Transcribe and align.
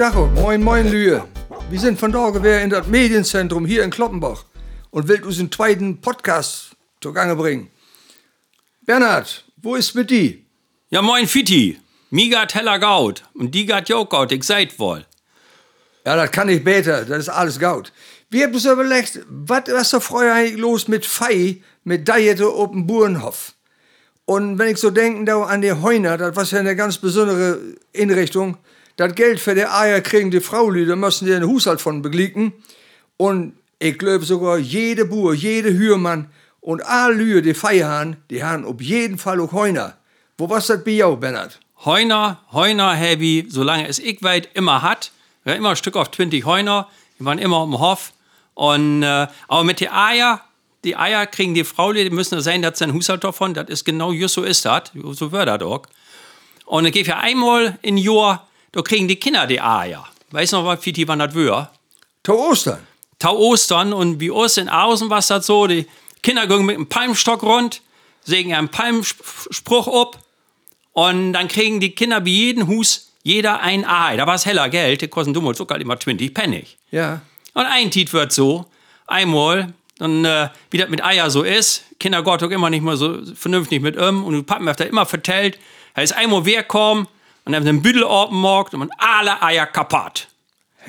Tag, 0.00 0.14
moin, 0.34 0.62
moin, 0.62 0.90
Lühe. 0.90 1.22
Wir 1.68 1.78
sind 1.78 2.00
von 2.00 2.10
gewesen 2.10 2.62
in 2.62 2.70
das 2.70 2.86
Medienzentrum 2.86 3.66
hier 3.66 3.84
in 3.84 3.90
Kloppenbach 3.90 4.46
und 4.90 5.08
will 5.08 5.22
uns 5.22 5.38
einen 5.38 5.52
zweiten 5.52 6.00
Podcast 6.00 6.70
zugange 7.02 7.36
bringen. 7.36 7.68
Bernhard, 8.86 9.44
wo 9.58 9.74
ist 9.74 9.94
mit 9.94 10.08
die? 10.08 10.46
Ja, 10.88 11.02
moin, 11.02 11.26
Fitti. 11.26 11.78
Miga 12.08 12.46
Teller 12.46 12.78
Gaut 12.78 13.24
und 13.34 13.54
die 13.54 13.66
gat 13.66 13.90
jo 13.90 14.06
Gaut, 14.06 14.32
ich 14.32 14.44
seid 14.44 14.78
wohl. 14.78 15.04
Ja, 16.06 16.16
das 16.16 16.30
kann 16.30 16.48
ich 16.48 16.64
besser, 16.64 17.04
das 17.04 17.18
ist 17.18 17.28
alles 17.28 17.58
Gaut. 17.58 17.92
Wir 18.30 18.44
haben 18.44 18.54
uns 18.54 18.64
überlegt, 18.64 19.20
was 19.28 19.68
ist 19.68 19.92
da 19.92 20.00
früher 20.00 20.32
eigentlich 20.32 20.58
los 20.58 20.88
mit 20.88 21.04
Fei, 21.04 21.62
mit 21.84 22.08
Diete 22.08 22.46
auf 22.46 22.70
dem 22.70 22.86
Burenhof? 22.86 23.52
Und 24.24 24.58
wenn 24.58 24.68
ich 24.68 24.78
so 24.78 24.88
denke 24.88 25.26
da 25.26 25.42
an 25.42 25.60
die 25.60 25.74
Heuner, 25.74 26.16
das 26.16 26.34
war 26.34 26.44
ja 26.44 26.60
eine 26.60 26.74
ganz 26.74 26.96
besondere 26.96 27.58
Einrichtung, 27.94 28.56
das 28.96 29.14
Geld 29.14 29.40
für 29.40 29.54
die 29.54 29.66
Eier 29.66 30.00
kriegen 30.00 30.30
die 30.30 30.40
Fraulüder, 30.40 30.96
müssen 30.96 31.26
den 31.26 31.46
Haushalt 31.46 31.80
von 31.80 32.02
beglicken. 32.02 32.52
Und 33.16 33.54
ich 33.78 33.98
glaube 33.98 34.24
sogar, 34.24 34.58
jede 34.58 35.04
Bur, 35.04 35.34
jede 35.34 35.72
Hürmann 35.72 36.30
und 36.60 36.84
alle 36.84 37.14
Lühe, 37.14 37.42
die 37.42 37.54
feiern, 37.54 38.16
die 38.30 38.44
haben 38.44 38.64
auf 38.64 38.80
jeden 38.80 39.18
Fall 39.18 39.40
auch 39.40 39.52
Heuner. 39.52 39.96
Wo 40.36 40.48
was 40.48 40.66
das 40.66 40.84
bei 40.84 40.92
jou, 40.92 41.16
Bernhard? 41.16 41.58
Heuner, 41.84 42.40
Heuner, 42.52 42.92
Heavy, 42.94 43.46
solange 43.48 43.88
es 43.88 43.98
ich 43.98 44.22
weit 44.22 44.50
immer 44.54 44.82
hat. 44.82 45.12
Ja, 45.46 45.54
immer 45.54 45.70
ein 45.70 45.76
Stück 45.76 45.96
auf 45.96 46.10
20 46.10 46.44
Heuner. 46.44 46.88
Die 47.18 47.24
waren 47.24 47.38
immer 47.38 47.64
im 47.64 47.78
Hof. 47.78 48.12
Und, 48.54 49.02
äh, 49.02 49.26
aber 49.48 49.64
mit 49.64 49.80
den 49.80 49.90
Eier, 49.90 50.42
die 50.84 50.96
Eier 50.96 51.26
kriegen 51.26 51.54
die 51.54 51.64
Frau, 51.64 51.92
die 51.92 52.10
müssen 52.10 52.40
sein, 52.42 52.60
dass 52.60 52.82
ein 52.82 52.92
Haushalt 52.92 53.24
davon, 53.24 53.54
das 53.54 53.68
ist 53.68 53.84
genau 53.84 54.12
just 54.12 54.34
so 54.34 54.42
ist 54.42 54.64
das. 54.64 54.90
So 54.94 55.32
wird 55.32 55.48
das 55.48 55.62
auch. 55.62 55.82
Und 56.66 56.84
dann 56.84 56.92
geht 56.92 57.06
ja 57.06 57.18
einmal 57.18 57.78
in 57.80 57.96
Jahr, 57.96 58.46
da 58.72 58.82
kriegen 58.82 59.08
die 59.08 59.16
Kinder 59.16 59.46
die 59.46 59.60
Eier. 59.60 60.06
Weißt 60.30 60.52
du 60.52 60.58
noch, 60.58 60.64
was 60.64 60.80
die 60.80 61.08
wann 61.08 61.18
das 61.18 61.34
wär? 61.34 61.70
Tau 62.22 62.50
Ostern. 62.50 62.86
Tau 63.18 63.36
Ostern 63.36 63.92
und 63.92 64.20
wie 64.20 64.30
uns 64.30 64.56
in 64.56 64.68
Außen 64.68 65.10
was 65.10 65.26
das 65.26 65.46
so, 65.46 65.66
die 65.66 65.86
Kinder 66.22 66.46
gehen 66.46 66.64
mit 66.64 66.76
einem 66.76 66.88
Palmstock 66.88 67.42
rund, 67.42 67.82
sägen 68.24 68.54
einen 68.54 68.68
Palmspruch 68.68 69.88
ab 69.88 70.18
und 70.92 71.32
dann 71.32 71.48
kriegen 71.48 71.80
die 71.80 71.90
Kinder 71.90 72.20
bei 72.20 72.30
jedem 72.30 72.68
Hus 72.68 73.12
jeder 73.22 73.60
ein 73.60 73.84
Ei. 73.84 74.16
Da 74.16 74.26
war 74.26 74.34
es 74.34 74.46
heller 74.46 74.68
Geld, 74.68 75.02
die 75.02 75.08
kosten 75.08 75.34
dummel 75.34 75.54
sogar 75.54 75.80
immer 75.80 75.98
20 75.98 76.32
Pfennig. 76.32 76.78
Ja. 76.90 77.20
Und 77.54 77.66
ein 77.66 77.90
Tit 77.90 78.12
wird 78.12 78.32
so, 78.32 78.66
einmal, 79.06 79.74
dann, 79.98 80.24
äh, 80.24 80.48
wie 80.70 80.78
das 80.78 80.88
mit 80.88 81.04
Eier 81.04 81.30
so 81.30 81.42
ist, 81.42 81.84
Kinder 81.98 82.22
Gott 82.22 82.42
auch 82.42 82.50
immer 82.50 82.70
nicht 82.70 82.82
mehr 82.82 82.96
so 82.96 83.18
vernünftig 83.34 83.82
mit 83.82 83.98
um 83.98 84.24
und 84.24 84.46
Pappen 84.46 84.68
hat 84.68 84.80
da 84.80 84.84
immer 84.84 85.04
vertellt, 85.04 85.58
er 85.94 86.04
ist 86.04 86.12
einmal 86.12 86.44
wer 86.46 86.62
kommen 86.62 87.06
und 87.44 87.52
dann 87.52 87.64
den 87.64 87.82
Büdel 87.82 88.04
aufgemorgt 88.04 88.74
und 88.74 88.90
alle 88.98 89.42
Eier 89.42 89.66
kaputt. 89.66 90.28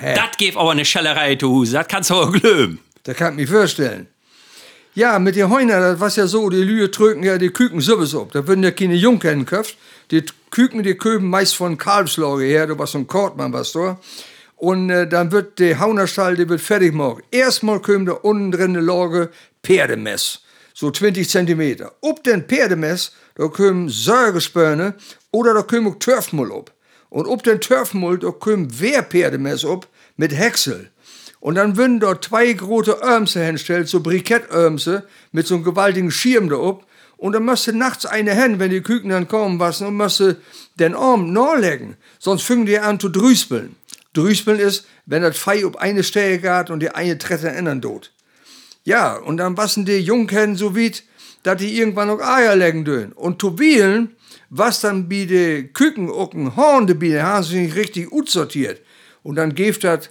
Das 0.01 0.37
gibt 0.37 0.57
aber 0.57 0.71
eine 0.71 0.85
Schellerei 0.85 1.35
zu 1.35 1.49
Hause, 1.49 1.73
das 1.73 1.87
kannst 1.87 2.09
du 2.09 2.15
auch 2.15 2.31
glöben. 2.31 2.79
Das 3.03 3.15
kann 3.15 3.37
ich 3.37 3.49
mir 3.49 3.59
vorstellen. 3.59 4.07
Ja, 4.93 5.19
mit 5.19 5.37
den 5.37 5.49
Heuner, 5.49 5.79
das 5.79 5.99
war 5.99 6.09
ja 6.09 6.27
so, 6.27 6.49
die 6.49 6.57
Lühe 6.57 6.89
drücken 6.89 7.23
ja 7.23 7.37
die 7.37 7.49
Küken 7.49 7.79
sowieso 7.79 8.23
ab. 8.23 8.29
Da 8.33 8.45
würden 8.45 8.63
ja 8.63 8.71
keine 8.71 8.95
Jungern 8.95 9.45
gekauft. 9.45 9.77
Die 10.11 10.25
Küken, 10.49 10.83
die 10.83 10.95
köben 10.95 11.29
meist 11.29 11.55
von 11.55 11.77
Kalbslage 11.77 12.43
her, 12.43 12.67
da 12.67 12.77
war 12.77 12.87
so 12.87 12.97
ein 12.97 13.07
Kortmann, 13.07 13.53
was 13.53 13.71
da. 13.71 13.97
Und 14.57 14.89
äh, 14.89 15.07
dann 15.07 15.31
wird 15.31 15.59
der 15.59 15.79
Haunerstall, 15.79 16.35
der 16.35 16.49
wird 16.49 16.61
fertig 16.61 16.91
gemacht. 16.91 17.23
Erstmal 17.31 17.81
kommt 17.81 18.09
da 18.09 18.13
unten 18.13 18.51
drin 18.51 18.75
eine 18.75 18.81
Lage 18.81 19.29
Pferdemess. 19.63 20.41
So 20.73 20.91
20 20.91 21.29
Zentimeter. 21.29 21.93
Ob 22.01 22.23
den 22.23 22.43
Pferdemess, 22.43 23.13
da 23.35 23.47
kommen 23.47 23.87
Säugespörne 23.87 24.95
oder 25.31 25.53
da 25.53 25.61
kommen 25.61 25.87
auch 25.87 25.99
Turfmull 25.99 26.51
ab. 26.51 26.71
Und 27.09 27.27
ob 27.27 27.43
den 27.43 27.59
Turfmull, 27.59 28.19
da 28.19 28.31
kommen 28.31 28.79
Wehrpferdemess 28.79 29.65
ab 29.65 29.87
mit 30.15 30.37
Häcksel. 30.37 30.91
Und 31.41 31.55
dann 31.55 31.75
würden 31.75 31.99
dort 31.99 32.25
zwei 32.25 32.53
große 32.53 33.01
Örmse 33.01 33.43
hinstellen, 33.43 33.85
so 33.85 33.99
Brikettörmse, 33.99 35.07
mit 35.31 35.47
so 35.47 35.55
einem 35.55 35.63
gewaltigen 35.63 36.11
Schirm 36.11 36.49
da 36.49 36.57
ob. 36.57 36.85
Und 37.17 37.33
dann 37.33 37.45
müsste 37.45 37.73
nachts 37.73 38.05
eine 38.05 38.33
hin, 38.33 38.59
wenn 38.59 38.71
die 38.71 38.81
Küken 38.81 39.09
dann 39.09 39.27
kommen, 39.27 39.59
was, 39.59 39.81
und 39.81 39.97
müsste 39.97 40.37
den 40.79 40.95
Arm 40.95 41.33
nachlegen. 41.33 41.97
Sonst 42.19 42.43
fingen 42.43 42.65
die 42.65 42.79
an 42.79 42.99
zu 42.99 43.09
drüspeln. 43.09 43.75
Drüspeln 44.13 44.59
ist, 44.59 44.85
wenn 45.05 45.21
das 45.21 45.37
Fei 45.37 45.65
auf 45.65 45.77
eine 45.77 46.03
Stelle 46.03 46.39
geht 46.39 46.69
und 46.69 46.79
die 46.79 46.91
eine 46.91 47.17
tritt 47.17 47.43
den 47.43 47.55
anderen 47.55 47.81
tot. 47.81 48.11
Ja, 48.83 49.15
und 49.15 49.37
dann 49.37 49.57
wassen 49.57 49.85
die 49.85 49.99
Junghen 49.99 50.55
so 50.55 50.75
weit, 50.75 51.03
dass 51.43 51.57
die 51.57 51.77
irgendwann 51.77 52.07
noch 52.07 52.21
Eier 52.21 52.55
legen 52.55 52.85
dürfen. 52.85 53.13
Und 53.13 53.39
Tobilen, 53.39 54.15
was 54.51 54.81
dann 54.81 55.07
bei 55.07 55.25
den 55.25 55.71
Küken 55.71 56.11
auch 56.11 56.33
ein 56.33 56.55
Horn 56.55 56.85
dabei, 56.85 57.23
haben 57.23 57.43
sie 57.43 57.61
nicht 57.61 57.75
richtig 57.75 58.09
gut 58.09 58.29
sortiert. 58.29 58.81
Und 59.23 59.37
dann 59.37 59.55
gibt 59.55 59.83
das 59.83 60.09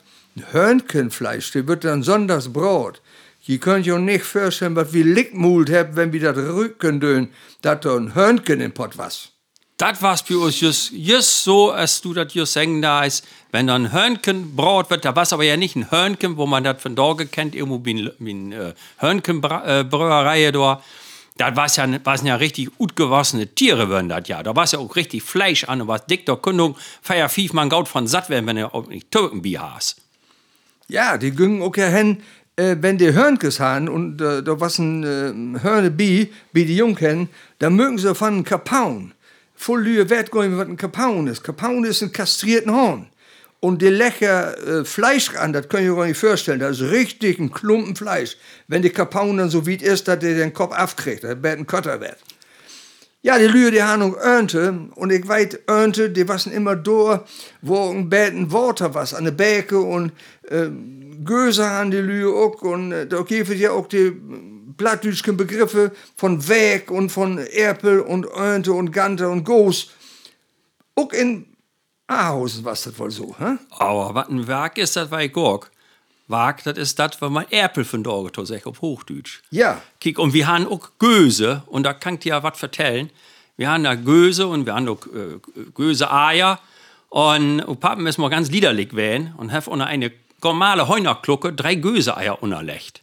Hörnchenfleisch, 0.50 1.52
der 1.52 1.68
wird 1.68 1.84
dann 1.84 2.02
sonntags 2.02 2.50
Brot. 2.50 3.02
Je 3.42 3.58
könnt 3.58 3.86
euch 3.86 3.98
nicht 4.00 4.24
vorstellen, 4.24 4.76
was 4.76 4.92
wir 4.92 5.04
Lickmult 5.04 5.70
habt, 5.70 5.94
wenn 5.94 6.12
wir 6.12 6.20
das 6.20 6.36
Rücken 6.36 7.00
dön, 7.00 7.28
dass 7.60 7.80
da 7.80 7.96
ein 7.96 8.14
Hörnchen 8.14 8.60
im 8.60 8.72
Pott 8.72 8.96
was. 8.96 9.28
Das 9.76 10.00
war's 10.02 10.22
für 10.22 10.38
uns 10.38 10.60
just, 10.60 10.92
just 10.92 11.44
so, 11.44 11.70
als 11.70 12.00
du 12.00 12.14
das 12.14 12.32
just 12.32 12.52
sagen 12.52 12.80
da 12.80 13.04
ist. 13.04 13.26
Wenn 13.50 13.66
da 13.66 13.74
ein 13.74 13.92
Hörnchen 13.92 14.56
braut 14.56 14.88
wird, 14.90 15.04
da 15.04 15.16
war's 15.16 15.32
aber 15.32 15.44
ja 15.44 15.56
nicht 15.56 15.76
ein 15.76 15.90
Hörnchen, 15.90 16.36
wo 16.36 16.46
man 16.46 16.64
das 16.64 16.80
von 16.80 16.94
Dorge 16.94 17.26
kennt, 17.26 17.54
irgendwo 17.54 17.82
wie 17.84 18.10
ein 18.20 18.52
äh, 18.52 18.74
Hörnchenbrauerei 18.98 20.44
äh, 20.44 20.52
da. 21.40 21.50
Da 21.50 21.56
war's 21.56 21.76
ja, 21.76 21.86
war's 22.04 22.22
ja 22.22 22.36
richtig 22.36 22.76
gut 22.76 22.96
gewassene 22.96 23.46
Tiere, 23.46 23.88
würden 23.88 24.08
das 24.08 24.28
ja. 24.28 24.42
Da 24.42 24.54
war's 24.54 24.72
ja 24.72 24.78
auch 24.78 24.96
richtig 24.96 25.22
Fleisch 25.22 25.64
an 25.64 25.82
und 25.82 25.88
was 25.88 26.06
dick 26.06 26.26
der 26.26 26.36
Kundung, 26.36 26.76
feier 27.02 27.28
fief 27.28 27.52
man 27.52 27.68
gaut 27.68 27.88
von 27.88 28.06
satt 28.06 28.30
werden, 28.30 28.46
wenn 28.46 28.56
er 28.56 28.74
auch 28.74 28.88
nicht 28.88 29.10
Türkenbier 29.10 29.74
hast. 29.74 29.96
Ja, 30.88 31.16
die 31.16 31.30
gingen 31.30 31.62
auch 31.62 31.76
ja 31.76 31.86
hin, 31.86 32.22
äh, 32.56 32.76
wenn 32.80 32.98
die 32.98 33.12
Hörnkes 33.12 33.60
haben 33.60 33.88
und 33.88 34.20
äh, 34.20 34.42
da 34.42 34.60
was 34.60 34.78
ein 34.78 35.04
äh, 35.04 35.60
Hörne 35.62 35.90
bi, 35.90 36.32
wie 36.52 36.64
die 36.64 36.76
Jungen, 36.76 37.28
dann 37.58 37.76
mögen 37.76 37.98
sie 37.98 38.14
von 38.14 38.28
einem 38.28 38.44
Kapaun. 38.44 39.14
Voll 39.54 39.82
Lühe 39.82 40.08
Wert 40.10 40.32
gehen, 40.32 40.56
was 40.56 40.66
ein 40.66 40.76
Kapaun 40.76 41.26
ist. 41.26 41.44
Kapaun 41.44 41.84
ist 41.84 42.02
ein 42.02 42.12
kastrierten 42.12 42.72
Horn. 42.72 43.06
Und 43.60 43.82
die 43.82 43.88
lecker 43.88 44.56
äh, 44.66 44.84
Fleisch 44.86 45.34
an, 45.36 45.52
das 45.52 45.68
könnt 45.68 45.84
ihr 45.84 45.94
euch 45.94 46.08
nicht 46.08 46.18
vorstellen. 46.18 46.60
Das 46.60 46.80
ist 46.80 46.90
richtig 46.90 47.38
ein 47.38 47.52
Klumpen 47.52 47.94
Fleisch. 47.94 48.38
Wenn 48.68 48.80
die 48.80 48.90
Kapaun 48.90 49.36
dann 49.36 49.50
so 49.50 49.66
weit 49.66 49.82
ist, 49.82 50.08
dass 50.08 50.18
der 50.18 50.34
den 50.34 50.54
Kopf 50.54 50.74
aufkriegt, 50.74 51.24
das 51.24 51.42
wird 51.42 51.58
ein 51.58 51.66
Kotter 51.66 52.00
wird. 52.00 52.16
Ja, 53.22 53.38
die 53.38 53.48
Lühe, 53.48 53.70
die 53.70 53.82
auch 53.82 54.16
Ernte. 54.16 54.88
Und 54.94 55.12
ich 55.12 55.28
weiß, 55.28 55.58
Ernte, 55.66 56.08
die 56.08 56.26
wassen 56.26 56.52
immer 56.52 56.74
da, 56.74 57.26
wo 57.60 57.90
ein 57.90 58.08
Betten 58.08 58.50
Water 58.50 58.94
was, 58.94 59.12
an 59.12 59.24
der 59.24 59.32
Bäcke 59.32 59.78
und 59.78 60.12
äh, 60.48 60.68
Göse 61.22 61.68
haben 61.68 61.90
die 61.90 61.98
Lühe 61.98 62.32
auch. 62.32 62.62
Und 62.62 62.92
äh, 62.92 63.06
da 63.06 63.20
gibt 63.20 63.50
es 63.50 63.60
ja 63.60 63.72
auch 63.72 63.88
die 63.88 64.16
plattdütschen 64.78 65.36
Begriffe 65.36 65.92
von 66.16 66.48
Weg 66.48 66.90
und 66.90 67.10
von 67.10 67.36
Erpel 67.36 68.00
und 68.00 68.24
Ernte 68.24 68.72
und 68.72 68.90
Gante 68.90 69.28
und 69.28 69.44
Goos. 69.44 69.90
Auch 70.94 71.12
in 71.12 71.49
Ahausen 72.10 72.64
war 72.64 72.72
das 72.72 72.98
wohl 72.98 73.10
so, 73.10 73.36
hä? 73.38 73.56
Aber 73.70 74.14
was 74.14 74.28
ein 74.28 74.46
Werk 74.46 74.78
ist, 74.78 74.96
das 74.96 75.12
ich 75.12 75.32
gorg. 75.32 75.70
Werk, 76.26 76.64
das 76.64 76.76
ist 76.76 76.98
das, 76.98 77.20
was 77.20 77.30
man 77.30 77.46
Erpel 77.50 77.84
von 77.84 78.02
Dorge 78.02 78.32
to 78.32 78.44
sag 78.44 78.66
auf 78.66 78.82
Hochdeutsch. 78.82 79.40
Ja. 79.50 79.80
Kick, 80.00 80.18
und 80.18 80.32
wir 80.32 80.48
haben 80.48 80.66
auch 80.66 80.90
Göse, 80.98 81.62
und 81.66 81.84
da 81.84 81.92
kann 81.92 82.14
ich 82.14 82.20
dir 82.20 82.30
ja 82.30 82.42
was 82.42 82.58
vertellen. 82.58 83.10
Wir 83.56 83.70
haben 83.70 83.84
da 83.84 83.94
Göse 83.94 84.46
und 84.46 84.66
wir 84.66 84.74
haben 84.74 84.88
auch 84.88 85.06
äh, 85.06 85.38
Göse-Eier. 85.74 86.58
Und, 87.10 87.80
Pappen 87.80 88.06
ist 88.06 88.18
mal 88.18 88.28
ganz 88.28 88.50
liederlich 88.50 88.94
wählen 88.94 89.34
und 89.36 89.52
have 89.52 89.68
unter 89.70 89.86
eine 89.86 90.12
normale 90.42 90.88
Heunerklucke 90.88 91.52
drei 91.52 91.74
Göse-Eier 91.74 92.42
unerlecht. 92.42 93.02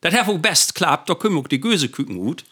Das 0.00 0.14
hat 0.14 0.28
auch 0.28 0.38
best 0.38 0.74
klappt, 0.74 1.10
da 1.10 1.14
können 1.14 1.36
auch 1.38 1.48
die 1.48 1.60
Göseküken 1.60 2.16
gut. 2.16 2.44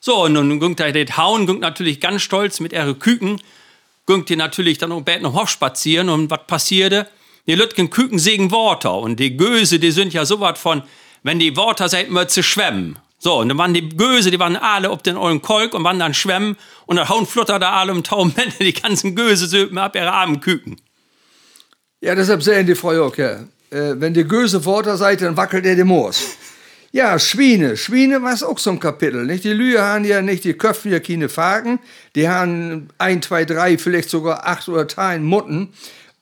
So, 0.00 0.24
und 0.24 0.32
nun 0.32 0.58
ging 0.58 0.74
da 0.76 0.90
das 0.90 1.16
Hauen, 1.16 1.46
ging 1.46 1.60
natürlich 1.60 2.00
ganz 2.00 2.22
stolz 2.22 2.60
mit 2.60 2.72
ihre 2.72 2.94
Küken, 2.94 3.40
ging 4.06 4.24
die 4.24 4.36
natürlich 4.36 4.78
dann 4.78 4.92
auch 4.92 5.02
bald 5.02 5.22
noch 5.22 5.34
Hof 5.34 5.48
spazieren 5.48 6.08
und 6.08 6.30
was 6.30 6.46
passierte? 6.46 7.08
Die 7.46 7.54
Lütgen 7.54 7.90
Küken 7.90 8.18
sägen 8.18 8.50
Worte 8.50 8.90
und 8.90 9.20
die 9.20 9.36
Göse, 9.36 9.78
die 9.78 9.92
sind 9.92 10.12
ja 10.12 10.24
so 10.24 10.40
was 10.40 10.58
von, 10.58 10.82
wenn 11.22 11.38
die 11.38 11.56
Worte 11.56 11.88
seid 11.88 12.08
immer 12.08 12.26
zu 12.28 12.42
schwemmen. 12.42 12.98
So, 13.18 13.40
und 13.40 13.48
dann 13.48 13.58
waren 13.58 13.74
die 13.74 13.88
Göse, 13.88 14.30
die 14.30 14.38
waren 14.38 14.56
alle 14.56 14.90
auf 14.90 15.02
den 15.02 15.16
ollen 15.16 15.42
Kolk 15.42 15.74
und 15.74 15.84
waren 15.84 15.98
dann 15.98 16.14
schwemmen 16.14 16.56
und 16.86 16.96
dann 16.96 17.08
hauen 17.08 17.26
Flutter 17.26 17.58
da 17.58 17.72
alle 17.72 17.92
im 17.92 18.04
Taum, 18.04 18.34
die 18.60 18.72
ganzen 18.72 19.14
Göse 19.14 19.46
söpen 19.46 19.78
ab 19.78 19.96
ihre 19.96 20.12
armen 20.12 20.40
Küken. 20.40 20.76
Ja, 22.00 22.14
deshalb 22.14 22.42
sehen 22.42 22.66
die 22.66 22.74
Frau 22.74 23.06
auch, 23.06 23.16
ja. 23.16 23.44
Äh, 23.70 23.94
wenn 23.98 24.14
die 24.14 24.24
Göse 24.24 24.64
Worte 24.64 24.96
seid, 24.96 25.22
dann 25.22 25.36
wackelt 25.36 25.66
er 25.66 25.74
die 25.74 25.84
Moos. 25.84 26.36
Ja, 26.92 27.18
Schweine. 27.18 27.76
Schweine 27.76 28.22
war 28.22 28.34
auch 28.48 28.58
so 28.58 28.70
ein 28.70 28.80
Kapitel. 28.80 29.26
Nicht? 29.26 29.44
Die 29.44 29.52
Lühe 29.52 29.82
haben 29.82 30.04
ja 30.04 30.22
nicht, 30.22 30.44
die 30.44 30.54
köpfen 30.54 30.92
ja 30.92 31.00
keine 31.00 31.28
Fagen. 31.28 31.78
Die 32.14 32.28
haben 32.28 32.88
ein, 32.98 33.22
zwei, 33.22 33.44
drei, 33.44 33.76
vielleicht 33.76 34.08
sogar 34.08 34.46
acht 34.46 34.68
oder 34.68 34.88
zehn 34.88 35.22
Mutten. 35.24 35.68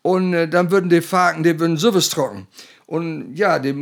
Und 0.03 0.35
äh, 0.35 0.49
dann 0.49 0.71
würden 0.71 0.91
die 0.91 1.01
Fagen, 1.01 1.43
die 1.43 1.59
würden 1.59 1.77
sowas 1.77 2.09
trocken. 2.09 2.47
Und 2.87 3.35
ja, 3.35 3.59
die, 3.59 3.73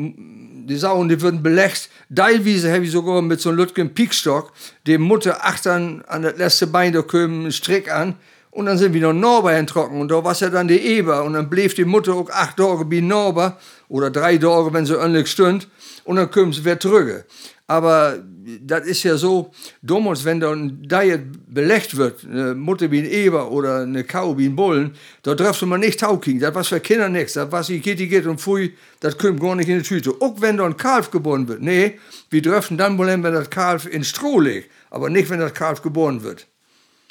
die 0.68 0.76
Sauen, 0.76 1.08
die 1.08 1.20
würden 1.20 1.42
belächt. 1.42 1.90
Teilweise 2.14 2.72
habe 2.72 2.84
ich 2.84 2.92
sogar 2.92 3.22
mit 3.22 3.40
so 3.40 3.48
einem 3.48 3.58
Lütgen 3.58 3.92
Piekstock 3.92 4.52
die 4.86 4.98
Mutter 4.98 5.44
achtern 5.44 6.04
an 6.06 6.22
das 6.22 6.36
letzte 6.36 6.66
Bein, 6.68 6.92
da 6.92 7.02
kommen 7.02 7.42
einen 7.42 7.52
Strick 7.52 7.90
an. 7.90 8.14
Und 8.50 8.66
dann 8.66 8.76
sind 8.76 8.92
wir 8.92 9.00
noch 9.00 9.14
Norber 9.14 9.54
enttrocken 9.54 9.98
und 9.98 10.10
da 10.10 10.22
war 10.22 10.36
ja 10.36 10.50
dann 10.50 10.68
die 10.68 10.78
Eber 10.78 11.24
und 11.24 11.32
dann 11.32 11.48
blieb 11.48 11.74
die 11.74 11.86
Mutter 11.86 12.12
auch 12.12 12.28
acht 12.28 12.58
Tage 12.58 12.84
bei 12.84 13.00
Norber 13.00 13.56
oder 13.88 14.10
drei 14.10 14.36
Tage, 14.36 14.74
wenn 14.74 14.84
sie 14.84 15.00
endlich 15.00 15.28
stund 15.28 15.68
und 16.04 16.16
dann 16.16 16.30
kommen 16.30 16.52
sie 16.52 16.64
wieder 16.64 16.80
zurück. 16.80 17.24
Aber 17.66 18.18
das 18.60 18.86
ist 18.86 19.02
ja 19.02 19.16
so, 19.16 19.50
damals, 19.80 20.24
wenn 20.24 20.40
da 20.40 20.52
ein 20.52 20.82
Diet 20.82 21.20
belegt 21.48 21.96
wird, 21.96 22.24
eine 22.24 22.54
Mutter 22.54 22.90
wie 22.90 22.98
ein 22.98 23.10
Eber 23.10 23.50
oder 23.50 23.82
eine 23.82 24.04
Kau 24.04 24.36
wie 24.36 24.46
ein 24.46 24.56
Bullen, 24.56 24.94
da 25.22 25.34
darfst 25.34 25.62
du 25.62 25.66
mal 25.66 25.78
nicht 25.78 26.00
tauken. 26.00 26.38
Das 26.38 26.54
war 26.54 26.64
für 26.64 26.80
Kinder 26.80 27.08
nichts. 27.08 27.34
Das 27.34 27.50
was 27.50 27.70
ich 27.70 27.82
geht, 27.82 27.98
die 27.98 28.08
geht 28.08 28.26
und 28.26 28.40
pfui, 28.40 28.74
das 29.00 29.16
kommt 29.16 29.40
gar 29.40 29.54
nicht 29.54 29.68
in 29.68 29.78
die 29.78 29.84
Tüte. 29.84 30.12
Auch 30.20 30.40
wenn 30.40 30.58
da 30.58 30.66
ein 30.66 30.76
Kalf 30.76 31.10
geboren 31.10 31.48
wird. 31.48 31.62
Nee, 31.62 31.98
wir 32.30 32.42
dürfen 32.42 32.76
dann 32.76 32.98
wohl, 32.98 33.06
wenn 33.06 33.22
das 33.22 33.48
Kalf 33.48 33.86
in 33.86 34.04
Stroh 34.04 34.40
liegt, 34.40 34.68
aber 34.90 35.08
nicht, 35.08 35.30
wenn 35.30 35.40
das 35.40 35.54
Kalf 35.54 35.80
geboren 35.80 36.22
wird. 36.22 36.46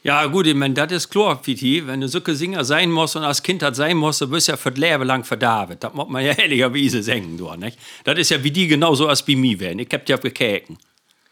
Ja, 0.03 0.25
gut, 0.25 0.47
ich 0.47 0.55
meine, 0.55 0.73
das 0.73 0.91
ist 0.91 1.09
klar. 1.09 1.39
Wenn 1.45 2.01
du 2.01 2.07
so 2.07 2.19
ein 2.23 2.35
Singer 2.35 2.65
sein 2.65 2.89
musst 2.89 3.15
und 3.15 3.23
als 3.23 3.43
Kind 3.43 3.61
das 3.61 3.77
sein 3.77 3.97
musst, 3.97 4.21
du 4.21 4.35
ja 4.35 4.57
für 4.57 4.71
das 4.71 4.79
Leben 4.79 5.03
lang 5.03 5.23
verdavet. 5.23 5.83
Das 5.83 5.93
muss 5.93 6.09
man 6.09 6.25
ja 6.25 6.31
ehrlicherweise 6.37 7.03
sagen, 7.03 7.37
du, 7.37 7.53
nicht? 7.55 7.77
Das 8.03 8.17
ist 8.17 8.31
ja 8.31 8.43
wie 8.43 8.51
die 8.51 8.67
genauso 8.67 9.07
als 9.07 9.23
bei 9.23 9.35
mir 9.35 9.59
werden. 9.59 9.79
Ich 9.79 9.89
hab 9.93 10.09
ja 10.09 10.17
gekeken. 10.17 10.77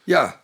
Ja. 0.05 0.35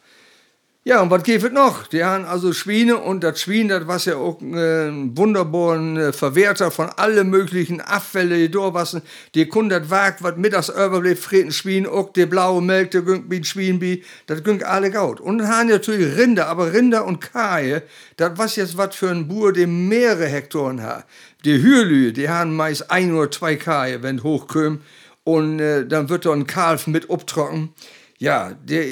Ja, 0.87 1.01
und 1.01 1.09
was 1.09 1.27
es 1.27 1.51
noch? 1.51 1.87
Die 1.87 2.03
haben 2.03 2.25
also 2.25 2.53
Schweine 2.53 2.97
und 2.97 3.23
das 3.23 3.41
Schwein, 3.41 3.69
das 3.69 3.87
war 3.87 3.97
ja 4.01 4.17
auch 4.17 4.39
äh, 4.39 4.87
ein 4.87 5.17
wunderbarer 5.17 6.13
Verwerter 6.13 6.69
von 6.69 6.89
allen 6.89 7.31
möglichen 7.31 7.81
Abfällen, 7.81 8.51
die 8.51 8.55
waren. 8.55 9.01
Die 9.33 9.47
Kunden, 9.47 9.71
das 9.71 9.89
wagt, 9.89 10.21
was 10.21 10.37
mittags 10.37 10.69
überbleibt, 10.69 11.17
freten 11.17 11.51
Schwein, 11.51 11.87
auch 11.87 12.13
die 12.13 12.27
blaue 12.27 12.61
Milch, 12.61 12.91
der 12.91 13.01
ging 13.01 13.25
wie 13.29 13.37
ein 13.37 13.43
Schwein, 13.43 13.81
wie, 13.81 14.03
das 14.27 14.43
ging 14.43 14.61
alle 14.61 14.91
gaut. 14.91 15.19
Und 15.19 15.39
dann 15.39 15.47
haben 15.47 15.69
natürlich 15.69 16.15
Rinder, 16.19 16.45
aber 16.49 16.71
Rinder 16.71 17.03
und 17.05 17.19
Kaje, 17.19 17.81
das 18.17 18.37
war 18.37 18.45
jetzt 18.45 18.77
was 18.77 18.95
für 18.95 19.09
ein 19.09 19.27
Bauer, 19.27 19.53
der 19.53 19.65
mehrere 19.65 20.27
Hektoren 20.27 20.83
hat. 20.83 21.05
Die 21.45 21.63
Hürlü, 21.63 22.13
die 22.13 22.29
haben 22.29 22.55
meist 22.55 22.91
ein 22.91 23.11
oder 23.11 23.31
zwei 23.31 23.55
Kaje, 23.55 24.03
wenn 24.03 24.21
hochkommen. 24.21 24.81
Und 25.23 25.59
äh, 25.59 25.87
dann 25.87 26.09
wird 26.09 26.27
da 26.27 26.31
ein 26.31 26.45
Kalf 26.45 26.85
mit 26.85 27.09
abtrocken. 27.09 27.69
Ja, 28.19 28.51
der 28.63 28.85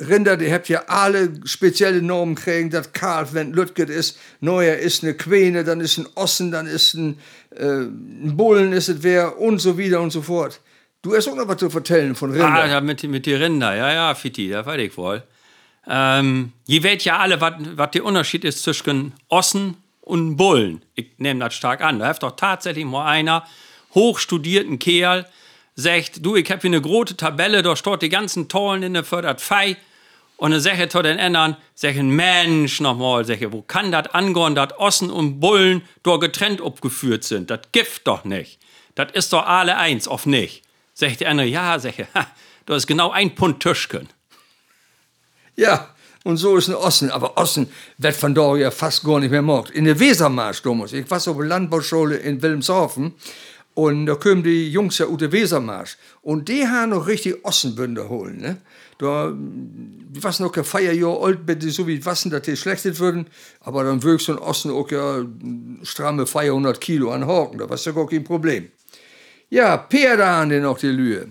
Rinder, 0.00 0.36
die 0.36 0.52
habt 0.52 0.68
ja 0.68 0.84
alle 0.86 1.30
spezielle 1.44 2.02
Normen 2.02 2.34
kriegen, 2.34 2.70
das 2.70 2.92
Kalf, 2.92 3.34
wenn 3.34 3.52
Lütget 3.52 3.90
ist, 3.90 4.18
neuer 4.40 4.76
ist 4.76 5.02
eine 5.02 5.14
Quäne, 5.14 5.64
dann 5.64 5.80
ist 5.80 5.98
ein 5.98 6.06
Ossen, 6.14 6.50
dann 6.50 6.66
ist 6.66 6.94
ein, 6.94 7.18
äh, 7.50 7.64
ein 7.64 8.36
Bullen, 8.36 8.72
ist 8.72 8.88
es 8.88 9.02
wer 9.02 9.38
und 9.38 9.58
so 9.58 9.76
wieder 9.76 10.00
und 10.00 10.10
so 10.10 10.22
fort. 10.22 10.60
Du 11.02 11.14
hast 11.14 11.28
auch 11.28 11.36
noch 11.36 11.48
was 11.48 11.58
zu 11.58 11.68
erzählen 11.68 12.14
von 12.14 12.30
Rinder. 12.30 12.52
Ah, 12.52 12.66
ja, 12.66 12.80
mit, 12.80 13.02
mit 13.04 13.26
den 13.26 13.42
Rinder, 13.42 13.74
ja, 13.74 13.92
ja, 13.92 14.14
Fitti, 14.14 14.48
da 14.48 14.64
weiß 14.64 14.80
ich 14.80 14.96
wohl. 14.96 15.22
Ähm, 15.86 16.52
ihr 16.66 16.82
wisst 16.82 17.04
ja 17.04 17.18
alle, 17.18 17.40
was 17.40 17.90
der 17.92 18.04
Unterschied 18.04 18.44
ist 18.44 18.62
zwischen 18.62 19.12
Ossen 19.28 19.76
und 20.00 20.36
Bullen. 20.36 20.82
Ich 20.94 21.12
nehme 21.18 21.40
das 21.40 21.54
stark 21.54 21.80
an. 21.80 22.00
Da 22.00 22.08
hat 22.08 22.22
doch 22.22 22.36
tatsächlich 22.36 22.84
mal 22.84 23.06
einer 23.06 23.44
hochstudierten 23.94 24.78
Kerl, 24.78 25.26
sagt, 25.74 26.24
du, 26.24 26.36
ich 26.36 26.50
habe 26.50 26.60
hier 26.60 26.70
eine 26.70 26.80
große 26.80 27.16
Tabelle, 27.16 27.62
da 27.62 27.74
steht 27.76 28.02
die 28.02 28.08
ganzen 28.08 28.48
Tollen 28.48 28.82
in 28.82 28.94
der 28.94 29.04
fördert 29.04 29.40
Fei. 29.40 29.76
Und 30.40 30.52
dann 30.52 30.80
ich 30.80 30.88
zu 30.88 31.02
den 31.02 31.20
anderen, 31.20 31.58
sage 31.74 32.02
Mensch, 32.02 32.80
nochmal, 32.80 33.26
sage 33.26 33.52
wo 33.52 33.60
kann 33.60 33.92
das 33.92 34.06
angehen, 34.06 34.54
dass 34.54 34.72
Ossen 34.78 35.10
und 35.10 35.38
Bullen 35.38 35.82
dort 36.02 36.22
getrennt 36.22 36.62
abgeführt 36.62 37.24
sind? 37.24 37.50
Das 37.50 37.60
Gift 37.72 38.06
doch 38.06 38.24
nicht. 38.24 38.58
Das 38.94 39.12
ist 39.12 39.34
doch 39.34 39.44
alle 39.44 39.76
eins, 39.76 40.08
auf 40.08 40.24
nicht. 40.24 40.62
Sagt 40.94 41.20
der 41.20 41.28
andere, 41.28 41.46
ja, 41.46 41.78
sage 41.78 42.08
ha, 42.14 42.26
da 42.64 42.74
ist 42.74 42.86
genau 42.86 43.10
ein 43.10 43.32
Pfund 43.32 43.60
Tischken. 43.60 44.08
Ja, 45.56 45.90
und 46.24 46.38
so 46.38 46.56
ist 46.56 46.68
ein 46.68 46.74
Ossen. 46.74 47.10
Aber 47.10 47.36
Ossen 47.36 47.70
wird 47.98 48.16
von 48.16 48.34
da 48.34 48.56
ja 48.56 48.70
fast 48.70 49.04
gar 49.04 49.20
nicht 49.20 49.30
mehr 49.30 49.40
gemacht. 49.40 49.68
In 49.68 49.84
der 49.84 50.00
Wesermarsch, 50.00 50.62
Thomas. 50.62 50.94
Ich 50.94 51.10
war 51.10 51.18
auf 51.18 51.36
der 51.36 51.46
Landbauschule 51.48 52.16
in 52.16 52.40
Wilhelmshaven. 52.40 53.12
Und 53.74 54.06
da 54.06 54.14
kommen 54.14 54.42
die 54.42 54.70
Jungs 54.70 54.96
ja 54.96 55.04
der 55.04 55.32
Wesermarsch. 55.32 55.98
Und 56.22 56.48
die 56.48 56.66
haben 56.66 56.92
noch 56.92 57.06
richtig 57.06 57.44
Ossenbünder 57.44 58.08
holen. 58.08 58.38
Ne? 58.38 58.56
Da 59.00 59.32
was 60.20 60.40
noch 60.40 60.52
kein 60.52 60.64
Feierjahr 60.64 61.22
alt, 61.22 61.46
bitte 61.46 61.70
so 61.70 61.86
wie 61.86 62.04
Wassen, 62.04 62.30
dass 62.30 62.42
die 62.42 62.56
schlechtet 62.56 63.00
würden. 63.00 63.28
Aber 63.60 63.82
dann 63.82 64.02
wirkst 64.02 64.28
du 64.28 64.32
in 64.32 64.38
Osten 64.38 64.70
auch 64.70 64.90
ja 64.90 65.24
stramme 65.82 66.26
400 66.26 66.78
Kilo 66.78 67.10
an 67.10 67.26
Haken. 67.26 67.58
Da 67.58 67.70
war 67.70 67.78
ja 67.78 67.92
gar 67.92 68.06
kein 68.06 68.24
Problem. 68.24 68.68
Ja, 69.48 69.78
Pferde 69.78 70.26
haben 70.26 70.50
die 70.50 70.60
noch 70.60 70.78
die 70.78 70.88
Lühe. 70.88 71.28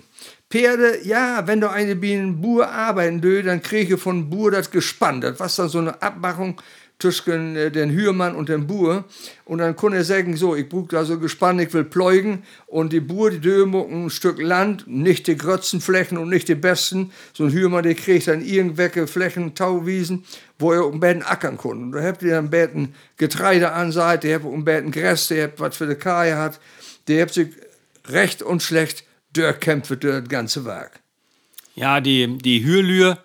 Pferde, 0.49 1.05
ja, 1.05 1.45
wenn 1.45 1.61
du 1.61 1.69
eine 1.69 1.95
Bienen 1.95 2.41
Bur 2.41 2.67
arbeiten 2.67 3.21
dö, 3.21 3.43
dann 3.43 3.61
kriege 3.61 3.99
von 3.99 4.31
Bur 4.31 4.49
das 4.49 4.71
gespannt. 4.71 5.23
Das 5.23 5.39
war 5.39 5.49
dann 5.55 5.69
so 5.69 5.77
eine 5.77 6.01
Abmachung 6.01 6.59
zwischen 6.99 7.55
äh, 7.55 7.71
den 7.71 7.91
Hürmann 7.91 8.35
und 8.35 8.49
dem 8.49 8.67
Bur. 8.67 9.05
Und 9.45 9.59
dann 9.59 9.75
konnte 9.75 9.97
er 9.97 10.03
sagen, 10.03 10.35
so, 10.35 10.55
ich 10.55 10.67
brauche 10.67 10.89
da 10.89 11.05
so 11.05 11.17
gespannt, 11.17 11.61
ich 11.61 11.73
will 11.73 11.85
pleugen. 11.85 12.43
Und 12.67 12.91
die 12.93 12.99
Bur, 12.99 13.31
die 13.31 13.39
dömucken 13.39 14.05
ein 14.05 14.09
Stück 14.09 14.39
Land, 14.39 14.85
nicht 14.87 15.27
die 15.27 15.37
Grötzenflächen 15.37 16.17
und 16.17 16.29
nicht 16.29 16.49
die 16.49 16.55
besten. 16.55 17.11
So 17.33 17.45
ein 17.45 17.53
Hürmann, 17.53 17.83
der 17.83 17.95
kriegt 17.95 18.27
dann 18.27 18.45
irgendwelche 18.45 19.07
Flächen, 19.07 19.55
Tauwiesen, 19.55 20.25
wo 20.59 20.73
er 20.73 20.85
um 20.85 20.99
Betten 20.99 21.23
ackern 21.23 21.57
konnte. 21.57 21.83
Und 21.83 21.91
da 21.93 22.03
habt 22.03 22.21
ihr 22.21 22.31
dann 22.31 22.49
Betten 22.49 22.93
Getreide 23.17 23.71
an 23.71 23.91
Seite, 23.93 24.27
der 24.27 24.35
habt 24.35 24.45
um 24.45 24.65
Betten 24.65 24.91
Gräs, 24.91 25.29
der 25.29 25.45
habt 25.45 25.59
was 25.61 25.77
für 25.77 25.87
die 25.87 25.95
Kaje 25.95 26.35
hat. 26.35 26.59
Der 27.07 27.21
habt 27.21 27.33
sich 27.33 27.47
recht 28.07 28.43
und 28.43 28.61
schlecht 28.61 29.05
durchkämpft 29.33 30.03
durch 30.03 30.19
das 30.19 30.27
ganze 30.27 30.65
Werk. 30.65 30.99
Ja, 31.75 32.01
die, 32.01 32.37
die 32.37 32.65
Hürlühe, 32.65 33.17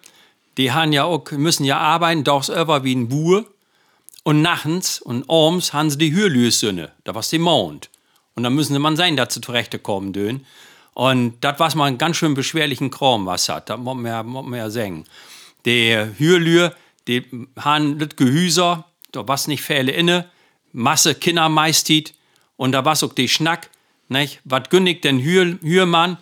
die 0.58 0.70
haben 0.70 0.92
ja 0.92 1.02
auch, 1.04 1.28
müssen 1.32 1.64
ja 1.64 1.78
arbeiten, 1.78 2.22
doch 2.22 2.48
über 2.48 2.84
wie 2.84 2.94
ein 2.94 3.08
Bur. 3.08 3.46
Und 4.24 4.42
nachts 4.42 5.00
und 5.00 5.28
abends 5.30 5.72
haben 5.72 5.90
sie 5.90 5.98
die 5.98 6.14
Hürlüssünne, 6.14 6.92
da 7.04 7.14
war's 7.14 7.28
die 7.28 7.38
Mond. 7.38 7.90
Und 8.34 8.42
dann 8.42 8.54
müssen 8.54 8.72
sie 8.72 8.78
man 8.80 8.96
sein, 8.96 9.16
sie 9.16 9.40
zurechtkommen 9.40 10.12
dön. 10.12 10.44
Und 10.94 11.36
das 11.42 11.60
was 11.60 11.74
mal 11.74 11.86
einen 11.86 11.98
ganz 11.98 12.16
schön 12.16 12.34
beschwerlichen 12.34 12.90
Kram 12.90 13.26
was 13.26 13.48
hat, 13.48 13.70
das 13.70 13.78
muss 13.78 13.96
man 13.96 14.52
ja, 14.52 14.56
ja 14.56 14.70
sagen. 14.70 15.04
Die 15.66 15.94
Hürlühe, 16.18 16.74
die 17.06 17.24
haben 17.58 17.98
das 17.98 18.16
Gehüser, 18.16 18.84
da 19.12 19.28
was 19.28 19.46
nicht 19.46 19.62
viele 19.62 19.92
inne, 19.92 20.28
Masse 20.72 21.14
Kinder 21.14 21.48
meistit 21.48 22.14
und 22.56 22.72
da 22.72 22.84
was 22.84 23.04
auch 23.04 23.12
die 23.12 23.28
Schnack, 23.28 23.70
nicht? 24.08 24.40
Was 24.44 24.70
günnig 24.70 25.02
denn 25.02 25.20
Hür, 25.20 25.58
Hürmann, 25.62 26.18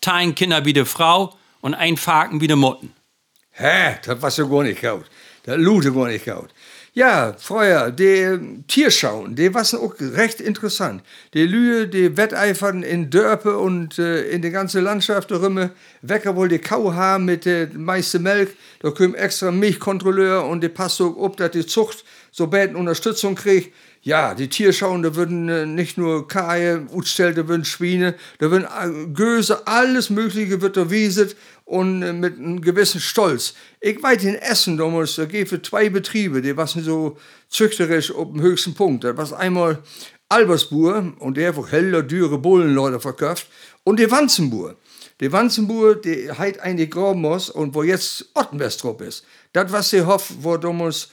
tein 0.00 0.34
Kinder 0.34 0.64
wie 0.64 0.72
die 0.72 0.84
Frau 0.84 1.34
und 1.60 1.74
ein 1.74 1.96
Faken 1.96 2.40
wie 2.40 2.46
die 2.46 2.54
Mutten. 2.54 2.92
Hä, 3.50 3.96
das 4.04 4.22
was 4.22 4.36
ja 4.36 4.44
gar 4.44 4.62
nicht 4.62 4.80
kaut. 4.80 5.06
Das 5.44 5.56
lute 5.56 5.92
gar 5.92 6.08
nicht 6.08 6.24
kaut. 6.24 6.50
Ja, 6.98 7.34
vorher, 7.38 7.90
die 7.90 8.62
Tierschauen, 8.68 9.36
die 9.36 9.52
waren 9.52 9.78
auch 9.80 9.94
recht 10.00 10.40
interessant. 10.40 11.02
Die 11.34 11.44
Lühe, 11.44 11.86
die 11.86 12.16
Wetteifern 12.16 12.82
in 12.82 13.10
Dörpe 13.10 13.58
und 13.58 13.98
äh, 13.98 14.22
in 14.30 14.40
die 14.40 14.48
ganze 14.48 14.80
Landschaft 14.80 15.30
rümme, 15.30 15.72
wecker 16.00 16.36
wohl 16.36 16.48
die 16.48 16.58
Kau 16.58 16.94
haben 16.94 17.26
mit 17.26 17.44
der 17.44 17.68
meiste 17.74 18.18
Milch, 18.18 18.48
da 18.80 18.92
kommt 18.92 19.14
extra 19.14 19.50
Milchkontrolleur 19.50 20.46
und 20.46 20.62
die 20.62 20.70
passt 20.70 20.96
so 20.96 21.18
ob, 21.18 21.36
dass 21.36 21.50
die 21.50 21.66
Zucht 21.66 22.02
so 22.30 22.46
bald 22.46 22.74
Unterstützung 22.74 23.34
kriegt. 23.34 23.74
Ja, 24.06 24.34
die 24.34 24.48
Tierschauen, 24.48 25.02
da 25.02 25.16
würden 25.16 25.48
äh, 25.48 25.66
nicht 25.66 25.98
nur 25.98 26.28
Kaje, 26.28 26.86
Utstell, 26.92 27.34
da 27.34 27.48
würden 27.48 27.64
Schweine, 27.64 28.14
da 28.38 28.52
würden 28.52 28.64
äh, 28.66 29.12
Göse, 29.12 29.66
alles 29.66 30.10
Mögliche 30.10 30.60
wird 30.60 30.76
da 30.76 30.92
wieset 30.92 31.34
und 31.64 32.02
äh, 32.02 32.12
mit 32.12 32.38
einem 32.38 32.60
gewissen 32.60 33.00
Stolz. 33.00 33.54
Ich 33.80 34.00
weiß 34.00 34.22
in 34.22 34.36
Essen 34.36 34.76
damals, 34.76 35.16
da 35.16 35.24
geht 35.24 35.48
für 35.48 35.60
zwei 35.60 35.88
Betriebe, 35.88 36.40
die 36.40 36.56
waren 36.56 36.84
so 36.84 37.18
züchterisch 37.48 38.12
auf 38.12 38.30
dem 38.30 38.40
höchsten 38.42 38.74
Punkt. 38.74 39.02
Das 39.02 39.32
war 39.32 39.40
einmal 39.40 39.82
Albersbuhr 40.28 41.12
und 41.18 41.36
der 41.36 41.48
einfach 41.48 41.72
heller, 41.72 42.04
dürre 42.04 42.38
Bullen 42.38 42.74
Leute 42.74 43.00
verkauft 43.00 43.48
und 43.82 43.98
die 43.98 44.08
Wanzenbuhr. 44.08 44.76
Die 45.18 45.32
Wanzenbuhr, 45.32 45.96
die 45.96 46.30
halt 46.30 46.60
eigentlich 46.60 46.92
Grabmoos 46.92 47.50
und 47.50 47.74
wo 47.74 47.82
jetzt 47.82 48.30
Ottenwestrop 48.34 49.00
ist. 49.00 49.24
Das, 49.52 49.72
was 49.72 49.90
sie 49.90 50.06
hofft, 50.06 50.32
wo 50.42 50.56
damals 50.58 51.08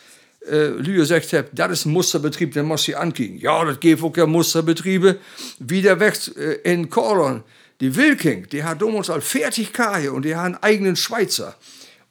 äh, 0.49 0.67
Lüge 0.67 0.99
gesagt 0.99 1.31
hat, 1.33 1.47
das 1.53 1.71
ist 1.71 1.85
ein 1.85 1.91
Musterbetrieb, 1.93 2.53
den 2.53 2.65
muss 2.65 2.83
sie 2.83 2.95
ankriegen. 2.95 3.37
Ja, 3.37 3.63
das 3.65 3.79
geht 3.79 4.01
auch 4.01 4.15
ja 4.15 4.25
Musterbetriebe. 4.25 5.17
Wieder 5.59 5.99
weg 5.99 6.15
äh, 6.37 6.71
in 6.71 6.89
Korlon. 6.89 7.43
Die 7.81 7.95
Wilking, 7.95 8.47
die 8.49 8.63
hat 8.63 8.81
damals 8.81 9.09
als 9.09 9.25
fertig 9.25 9.73
Kaje 9.73 10.11
und 10.11 10.23
die 10.23 10.35
hat 10.35 10.45
einen 10.45 10.55
eigenen 10.55 10.95
Schweizer. 10.95 11.55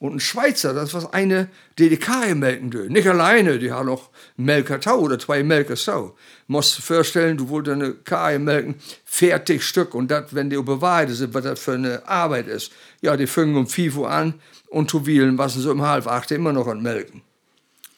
Und 0.03 0.15
ein 0.15 0.19
Schweizer, 0.19 0.73
das 0.73 0.93
war 0.93 1.13
eine, 1.13 1.47
die 1.79 1.87
die 1.87 1.97
Kaje 1.97 2.35
melken 2.35 2.69
dürfen. 2.69 2.91
Nicht 2.91 3.07
alleine, 3.07 3.57
die 3.57 3.71
hat 3.71 3.85
noch 3.85 4.09
Melker 4.35 4.81
Tau 4.81 4.99
oder 4.99 5.17
zwei 5.17 5.43
Melker 5.43 5.77
Sau. 5.77 6.17
Musst 6.47 6.81
vorstellen, 6.81 7.37
du 7.37 7.47
wolltest 7.47 7.75
eine 7.75 7.93
Kaje 7.93 8.37
melken, 8.37 8.75
fertig 9.05 9.63
Stück. 9.63 9.95
Und 9.95 10.11
das, 10.11 10.35
wenn 10.35 10.49
die 10.49 10.57
bewahrheitet 10.57 11.15
sind, 11.15 11.33
was 11.33 11.43
das 11.45 11.59
für 11.59 11.75
eine 11.75 12.05
Arbeit 12.05 12.47
ist. 12.47 12.73
Ja, 13.01 13.15
die 13.15 13.27
fangen 13.27 13.55
um 13.55 13.65
5 13.65 13.95
Uhr 13.95 14.09
an 14.09 14.33
und 14.67 14.89
zu 14.89 15.05
wielen, 15.05 15.37
was 15.37 15.53
so 15.53 15.71
um 15.71 15.81
halb 15.81 16.05
acht 16.05 16.31
immer 16.31 16.51
noch 16.51 16.67
an 16.67 16.81
Melken. 16.81 17.21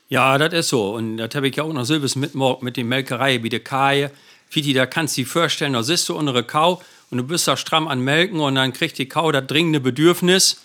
Ja, 0.07 0.37
das 0.37 0.53
ist 0.53 0.69
so. 0.69 0.95
Und 0.95 1.17
das 1.17 1.33
habe 1.35 1.47
ich 1.47 1.55
ja 1.55 1.63
auch 1.63 1.73
noch 1.73 1.85
selbst 1.85 2.15
mitmorgen 2.15 2.63
mit 2.63 2.77
den 2.77 2.87
Melkerei, 2.87 3.41
wie 3.41 3.49
der 3.49 3.61
Kaje. 3.61 4.11
Fiti, 4.49 4.73
da 4.73 4.85
kannst 4.85 5.17
du 5.17 5.21
dir 5.21 5.27
vorstellen, 5.27 5.73
da 5.73 5.83
sitzt 5.83 6.07
du 6.09 6.15
unter 6.15 6.43
Kau 6.43 6.81
und 7.09 7.17
du 7.17 7.23
bist 7.23 7.47
da 7.47 7.57
stramm 7.57 7.87
an 7.87 8.01
Melken 8.01 8.39
und 8.39 8.55
dann 8.55 8.73
kriegt 8.73 8.97
die 8.97 9.09
Kau 9.09 9.31
das 9.31 9.47
dringende 9.47 9.79
Bedürfnis 9.79 10.61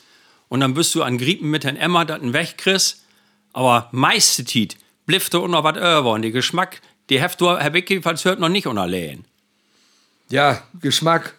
und 0.48 0.60
dann 0.60 0.74
bist 0.74 0.94
du 0.94 1.02
an 1.02 1.16
Griepen 1.16 1.50
mit 1.50 1.64
den 1.64 1.76
Emmer, 1.76 2.04
das 2.04 2.20
ein 2.20 2.32
wegkriegst. 2.32 3.02
Aber 3.52 3.88
meiste 3.92 4.44
Tiet 4.44 4.76
blifft 5.06 5.34
du 5.34 5.46
noch 5.48 5.64
was 5.64 5.76
über 5.76 6.12
und 6.12 6.22
der 6.22 6.30
Geschmack, 6.30 6.80
die 7.08 7.20
heft 7.20 7.40
du, 7.40 7.50
hab 7.50 7.74
ich 7.74 7.88
jedenfalls 7.88 8.24
hört 8.24 8.38
noch 8.38 8.48
nicht 8.48 8.66
unterlehen. 8.66 9.24
Ja, 10.28 10.62
Geschmack. 10.80 11.34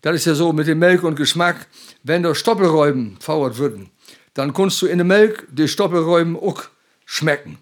Das 0.00 0.16
ist 0.16 0.24
ja 0.24 0.34
so 0.34 0.52
mit 0.52 0.66
dem 0.66 0.80
Milch 0.80 1.02
und 1.02 1.14
Geschmack. 1.14 1.68
Wenn 2.02 2.24
da 2.24 2.34
Stoppelräuben 2.34 3.18
fauert 3.20 3.58
würden, 3.58 3.90
dann 4.34 4.52
kannst 4.52 4.82
du 4.82 4.86
in 4.86 4.98
der 4.98 5.04
Milch 5.04 5.38
die 5.48 5.68
Stoppelräuben 5.68 6.36
auch 6.36 6.64
schmecken. 7.12 7.58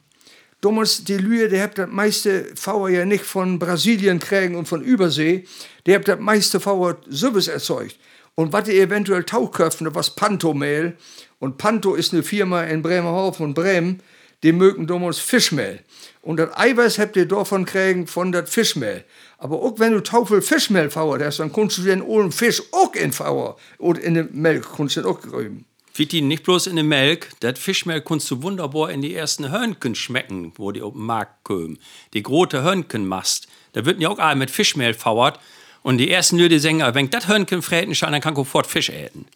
Damals, 0.60 1.02
die 1.04 1.16
Lühe, 1.16 1.48
die 1.48 1.60
habt 1.60 1.78
das 1.78 1.88
meiste 1.90 2.54
Fauer 2.54 2.90
ja 2.90 3.04
nicht 3.04 3.24
von 3.24 3.58
Brasilien 3.58 4.20
kriegen 4.20 4.54
und 4.54 4.68
von 4.68 4.80
Übersee. 4.80 5.44
Die 5.86 5.94
habt 5.94 6.06
das 6.06 6.20
meiste 6.20 6.60
Fauer 6.60 6.98
sowas 7.08 7.48
erzeugt. 7.48 7.96
Und 8.36 8.52
was 8.52 8.64
die 8.64 8.78
eventuell 8.78 9.24
Tauchköpfen, 9.24 9.92
was 9.94 10.14
Panto-Mehl. 10.14 10.96
Und 11.40 11.58
Panto 11.58 11.94
ist 11.94 12.12
eine 12.12 12.22
Firma 12.22 12.62
in 12.62 12.82
Bremerhaven 12.82 13.46
und 13.46 13.54
Bremen, 13.54 14.02
die 14.44 14.52
mögen 14.52 14.86
damals 14.86 15.18
Fischmehl. 15.18 15.80
Und 16.22 16.36
das 16.36 16.56
Eiweiß 16.56 16.98
habt 16.98 17.16
ihr 17.16 17.26
davon 17.26 17.64
kriegen 17.64 18.06
von 18.06 18.30
das 18.30 18.50
Fischmehl. 18.50 19.04
Aber 19.38 19.60
auch 19.60 19.78
wenn 19.78 19.94
du 19.94 20.00
Taufel 20.00 20.42
Fischmehl 20.42 20.90
fauert 20.90 21.22
hast, 21.22 21.40
dann 21.40 21.52
kannst 21.52 21.78
du 21.78 21.82
den 21.82 22.02
ohlen 22.02 22.30
Fisch 22.30 22.62
auch 22.70 22.94
in 22.94 23.12
Fauer 23.12 23.56
und 23.78 23.98
in 23.98 24.14
der 24.14 24.28
Milch 24.30 24.66
kannst 24.76 24.96
du 24.96 25.02
den 25.02 25.10
auch 25.10 25.20
rüben. 25.32 25.64
Fitti, 25.92 26.22
nicht 26.22 26.44
bloß 26.44 26.68
in 26.68 26.76
der 26.76 26.84
Milch, 26.84 27.26
das 27.40 27.58
Fischmehl 27.58 28.00
kannst 28.00 28.30
du 28.30 28.42
wunderbar 28.42 28.90
in 28.90 29.02
die 29.02 29.14
ersten 29.14 29.50
Hörnchen 29.50 29.94
schmecken, 29.94 30.52
wo 30.56 30.70
die 30.72 30.82
auf 30.82 30.92
den 30.92 31.02
Markt 31.02 31.44
kommen. 31.44 31.78
Die 32.14 32.22
große 32.22 32.62
Hörnchenmast, 32.62 33.48
da 33.72 33.84
wird 33.84 34.00
ja 34.00 34.08
auch 34.08 34.18
alle 34.18 34.36
mit 34.36 34.50
Fischmehl 34.50 34.94
fauert. 34.94 35.40
Und 35.82 35.98
die 35.98 36.10
ersten 36.10 36.38
Leute 36.38 36.60
sagen, 36.60 36.82
wenn 36.94 37.10
das 37.10 37.26
Hörnchen 37.26 37.62
fräten 37.62 37.94
scheint, 37.94 38.12
dann 38.12 38.20
kann 38.20 38.34
ich 38.34 38.38
sofort 38.38 38.66
Fisch 38.66 38.90
essen. 38.90 39.26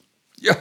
Ja. 0.41 0.57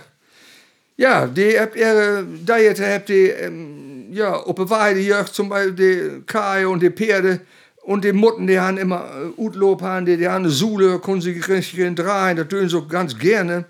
Ja, 0.95 1.25
die 1.25 1.59
habt 1.59 1.75
ihre 1.75 2.23
Diete 2.23 2.93
habt 2.93 3.09
die, 3.09 3.27
ähm, 3.27 4.13
ja, 4.13 4.35
auf 4.35 4.55
der 4.55 4.69
Weide 4.69 4.99
hier 4.99 5.25
zum 5.25 5.49
Beispiel 5.49 5.73
die 5.73 6.25
Kai 6.25 6.67
und 6.67 6.81
die 6.81 6.91
Pferde 6.91 7.41
und 7.81 8.03
die 8.03 8.13
Mutten, 8.13 8.45
die 8.45 8.59
haben 8.59 8.77
immer 8.77 9.03
äh, 9.37 9.41
Utlob 9.41 9.81
haben, 9.81 10.05
die, 10.05 10.17
die 10.17 10.27
haben 10.27 10.43
eine 10.43 10.51
Sule, 10.51 10.99
können 10.99 11.19
sie 11.19 11.31
richtig 11.31 11.95
drehen, 11.95 12.37
das 12.37 12.47
tun 12.47 12.69
sie 12.69 12.77
auch 12.77 12.87
ganz 12.87 13.17
gerne. 13.17 13.65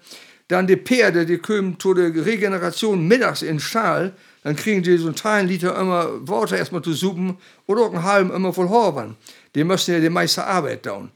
Dann 0.48 0.68
die 0.68 0.78
Pferde, 0.78 1.26
die 1.26 1.38
kommen 1.38 1.80
zu 1.80 1.94
der 1.94 2.14
Regeneration 2.14 3.08
mittags 3.08 3.42
in 3.42 3.56
den 3.56 3.60
Stall, 3.60 4.14
dann 4.44 4.56
kriegen 4.56 4.84
die 4.84 4.98
so 4.98 5.08
einen 5.08 5.16
kleinen 5.16 5.48
Liter 5.48 5.80
immer 5.80 6.10
Wasser 6.28 6.58
erstmal 6.58 6.82
zu 6.82 6.94
suppen 6.94 7.38
oder 7.66 7.84
auch 7.84 7.94
einen 7.94 8.04
halben 8.04 8.32
immer 8.32 8.54
voll 8.54 8.70
Horben. 8.70 9.16
Die 9.56 9.64
müssen 9.64 9.94
ja 9.94 10.00
die 10.00 10.10
meiste 10.10 10.46
Arbeit 10.46 10.84
tun. 10.84 11.12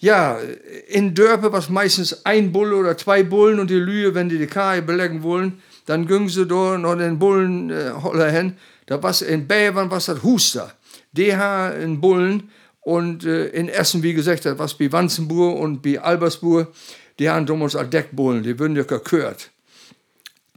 Ja, 0.00 0.38
in 0.86 1.12
Dörpe 1.12 1.50
was 1.50 1.68
meistens 1.68 2.24
ein 2.24 2.52
Bull 2.52 2.72
oder 2.72 2.96
zwei 2.96 3.24
Bullen 3.24 3.58
und 3.58 3.68
die 3.68 3.74
Lühe, 3.74 4.14
wenn 4.14 4.28
die 4.28 4.38
die 4.38 4.46
Kaje 4.46 4.82
belegen 4.82 5.24
wollen, 5.24 5.60
dann 5.86 6.06
gingen 6.06 6.28
sie 6.28 6.46
da 6.46 6.78
noch 6.78 6.94
den 6.94 7.18
Bullen 7.18 7.70
äh, 7.70 8.30
hin. 8.30 8.56
Da 8.86 9.02
was 9.02 9.22
in 9.22 9.48
Bävern 9.48 9.90
was 9.90 10.06
das 10.06 10.22
Huster. 10.22 10.72
Haben 11.18 11.80
in 11.80 12.00
Bullen 12.00 12.50
und 12.80 13.24
äh, 13.24 13.48
in 13.48 13.68
Essen, 13.68 14.04
wie 14.04 14.14
gesagt, 14.14 14.44
das 14.44 14.56
was 14.56 14.74
bei 14.74 14.92
Wanzenburg 14.92 15.58
und 15.58 15.82
bei 15.82 16.00
Albersburg, 16.00 16.72
die 17.18 17.28
haben 17.28 17.46
damals 17.46 17.76
als 17.76 17.90
Deckbullen, 17.90 18.42
die 18.42 18.58
würden 18.58 18.76
ja 18.76 18.84
gekürt. 18.84 19.50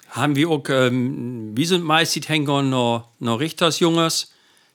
Haben 0.09 0.35
wir 0.35 0.49
auch, 0.49 0.63
ähm, 0.69 1.51
wie 1.55 1.65
sind 1.65 1.83
meist 1.83 2.15
die 2.15 2.21
Hänger 2.21 2.61
noch, 2.63 3.09
noch 3.19 3.39
Richtersjunges, 3.39 4.33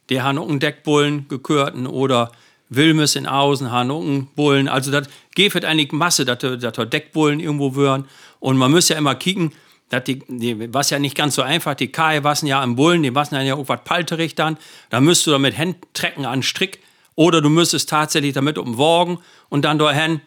die 0.09 0.23
haben 0.23 0.39
auch 0.39 0.49
einen 0.49 0.61
Deckbullen 0.61 1.29
gekürten 1.29 1.87
oder 1.87 2.33
Wilmes 2.69 3.15
in 3.15 3.27
Außen 3.27 3.71
haben 3.71 3.91
auch 3.91 4.01
einen 4.01 4.27
Bullen. 4.35 4.69
Also 4.69 4.91
das 4.91 5.09
geht 5.35 5.65
eigentlich 5.65 5.93
Masse, 5.93 6.25
dass 6.25 6.39
da 6.39 6.85
Deckbullen 6.85 7.41
irgendwo 7.41 7.77
wären. 7.77 8.07
Und 8.41 8.57
man 8.57 8.71
muss 8.71 8.89
ja 8.89 8.97
immer 8.97 9.15
kicken, 9.15 9.53
dass 9.89 10.05
die, 10.05 10.21
die, 10.27 10.73
was 10.75 10.91
ja 10.91 10.99
nicht 10.99 11.17
ganz 11.17 11.37
so 11.37 11.43
einfach, 11.43 11.75
die 11.75 11.93
Kai 11.93 12.25
wassen 12.25 12.47
ja 12.47 12.63
im 12.65 12.75
Bullen, 12.75 13.03
die 13.03 13.15
wassen 13.15 13.41
ja 13.41 13.55
auch 13.55 13.69
was 13.69 13.85
palterig 13.85 14.35
dann. 14.35 14.59
Da 14.91 15.01
müsst 15.01 15.27
du 15.27 15.31
damit 15.31 15.57
Händen 15.57 15.81
trecken 15.93 16.25
an 16.25 16.43
Strick 16.43 16.81
oder 17.15 17.41
du 17.41 17.49
müsstest 17.49 17.89
tatsächlich 17.89 18.33
damit 18.33 18.59
umwogen 18.59 19.19
und 19.49 19.65
dann 19.65 19.79
dahin. 19.79 20.21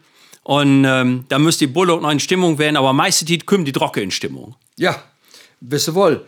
Und 0.49 0.83
ähm, 0.83 1.25
da 1.29 1.37
müsste 1.37 1.67
die 1.67 1.71
Bulle 1.71 1.93
auch 1.93 2.01
noch 2.01 2.09
in 2.09 2.19
Stimmung 2.19 2.57
werden, 2.57 2.75
aber 2.75 2.91
meistens 2.91 3.45
kommen 3.45 3.65
die 3.65 3.71
Drocke 3.71 4.01
in 4.01 4.09
Stimmung. 4.09 4.55
Ja, 4.77 5.03
wisst 5.59 5.89
ihr 5.89 5.93
wohl. 5.93 6.25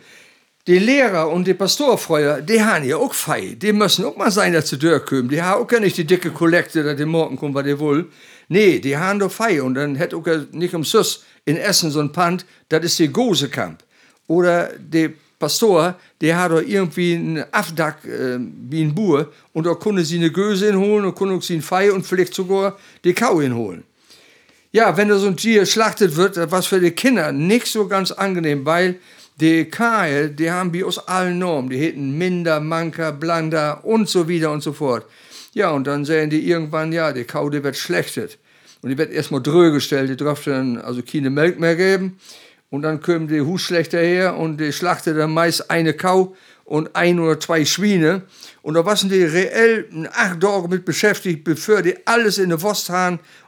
Die 0.68 0.78
Lehrer 0.78 1.28
und 1.28 1.44
die 1.44 1.54
Pastorfreuer, 1.54 2.40
die 2.40 2.62
haben 2.62 2.84
ja 2.84 2.98
auch 2.98 3.14
fei. 3.14 3.56
Die 3.60 3.72
müssen 3.72 4.04
auch 4.04 4.16
mal 4.16 4.30
sein, 4.30 4.52
dass 4.52 4.68
sie 4.68 4.78
durchkommen. 4.78 5.28
Die 5.28 5.42
haben 5.42 5.60
auch 5.60 5.66
gar 5.66 5.80
nicht 5.80 5.96
die 5.96 6.04
dicke 6.04 6.30
Kollekte, 6.30 6.84
dass 6.84 6.96
die 6.96 7.04
morgen 7.04 7.36
kommen, 7.36 7.52
was 7.52 7.64
die 7.64 7.76
wollen. 7.76 8.12
Nee, 8.46 8.78
die 8.78 8.96
haben 8.96 9.18
doch 9.18 9.32
fei. 9.32 9.60
Und 9.60 9.74
dann 9.74 9.96
hätte 9.96 10.16
auch 10.16 10.24
nicht 10.52 10.72
um 10.72 10.84
Süß 10.84 11.24
in 11.44 11.56
Essen 11.56 11.90
so 11.90 11.98
ein 11.98 12.12
Pand, 12.12 12.46
das 12.68 12.84
ist 12.84 13.00
die 13.00 13.08
Gosekamp. 13.08 13.82
Oder 14.28 14.70
der 14.78 15.10
Pastor, 15.40 15.96
der 16.20 16.38
hat 16.38 16.52
doch 16.52 16.62
irgendwie 16.62 17.16
einen 17.16 17.44
Afdak 17.50 18.04
äh, 18.04 18.38
wie 18.38 18.82
ein 18.82 18.94
Bur 18.94 19.32
und 19.52 19.66
da 19.66 19.74
konnte 19.74 20.04
sie 20.04 20.18
eine 20.18 20.30
Göse 20.30 20.66
hinholen 20.66 21.06
und 21.06 21.16
konnte 21.16 21.44
sie 21.44 21.56
ein 21.56 21.62
Fei 21.62 21.90
und 21.90 22.06
vielleicht 22.06 22.34
sogar 22.34 22.78
die 23.02 23.14
Kau 23.14 23.40
hinholen. 23.40 23.82
Ja, 24.74 24.96
wenn 24.96 25.10
da 25.10 25.18
so 25.18 25.26
ein 25.26 25.36
Tier 25.36 25.66
schlachtet 25.66 26.16
wird, 26.16 26.50
war 26.50 26.62
für 26.62 26.80
die 26.80 26.92
Kinder 26.92 27.30
nicht 27.30 27.66
so 27.66 27.88
ganz 27.88 28.10
angenehm, 28.10 28.64
weil 28.64 28.96
die 29.38 29.66
Kahe, 29.66 30.30
die 30.30 30.50
haben 30.50 30.72
wie 30.72 30.82
aus 30.82 31.08
allen 31.08 31.38
Normen, 31.38 31.68
die 31.68 31.76
hätten 31.76 32.16
Minder, 32.16 32.58
Manker, 32.58 33.12
Blander 33.12 33.84
und 33.84 34.08
so 34.08 34.28
wieder 34.28 34.50
und 34.50 34.62
so 34.62 34.72
fort. 34.72 35.04
Ja, 35.52 35.72
und 35.72 35.86
dann 35.86 36.06
sehen 36.06 36.30
die 36.30 36.48
irgendwann, 36.48 36.90
ja, 36.90 37.12
die 37.12 37.24
Kau, 37.24 37.50
die 37.50 37.62
wird 37.62 37.76
schlechtet. 37.76 38.38
Und 38.80 38.88
die 38.88 38.96
wird 38.96 39.12
erstmal 39.12 39.42
dröge 39.42 39.72
gestellt, 39.74 40.08
die 40.08 40.16
darf 40.16 40.42
dann 40.44 40.78
also 40.78 41.02
keine 41.02 41.28
Milch 41.28 41.58
mehr 41.58 41.76
geben. 41.76 42.18
Und 42.70 42.80
dann 42.80 43.02
kommen 43.02 43.28
die 43.28 43.42
Husschlechter 43.42 44.00
her 44.00 44.38
und 44.38 44.56
die 44.56 44.72
schlachten 44.72 45.14
dann 45.14 45.34
meist 45.34 45.70
eine 45.70 45.92
Kau 45.92 46.34
und 46.64 46.94
ein 46.94 47.18
oder 47.18 47.38
zwei 47.38 47.64
Schweine. 47.64 48.22
Und 48.62 48.74
da 48.74 48.84
waren 48.84 49.08
die 49.08 49.22
reell 49.22 49.86
acht 50.12 50.40
Tage 50.40 50.68
mit 50.68 50.84
beschäftigt, 50.84 51.44
bevor 51.44 51.82
die 51.82 52.06
alles 52.06 52.38
in 52.38 52.50
der 52.50 52.62
Wurst 52.62 52.90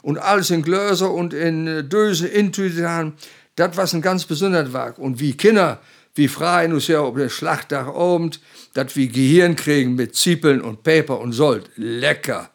und 0.01 0.17
alles 0.17 0.49
in 0.49 0.61
Gläser 0.61 1.11
und 1.11 1.33
in 1.33 1.67
äh, 1.67 1.83
Dösen 1.83 2.29
intütet 2.29 2.85
haben. 2.85 3.13
Das 3.55 3.77
war 3.77 3.87
ein 3.91 4.01
ganz 4.01 4.25
besonderes 4.25 4.73
Werk. 4.73 4.97
Und 4.97 5.19
wie 5.19 5.33
Kinder, 5.33 5.79
wie 6.13 6.27
freien 6.27 6.73
uns 6.73 6.87
ja 6.87 6.99
auf 6.99 7.15
den 7.15 7.29
Schlachttag 7.29 7.87
Abend, 7.87 8.41
dass 8.73 8.95
wir 8.95 9.07
Gehirn 9.07 9.55
kriegen 9.55 9.95
mit 9.95 10.15
Ziepeln 10.15 10.61
und 10.61 10.83
Paper 10.83 11.19
und 11.19 11.31
Sold. 11.31 11.69
Lecker. 11.75 12.49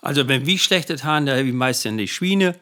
Also 0.00 0.28
wenn 0.28 0.46
wir 0.46 0.58
schlechtet 0.58 1.04
haben, 1.04 1.26
da 1.26 1.32
habe 1.36 1.48
ich 1.48 1.54
meistens 1.54 1.96
die 1.96 2.08
Schweine. 2.08 2.56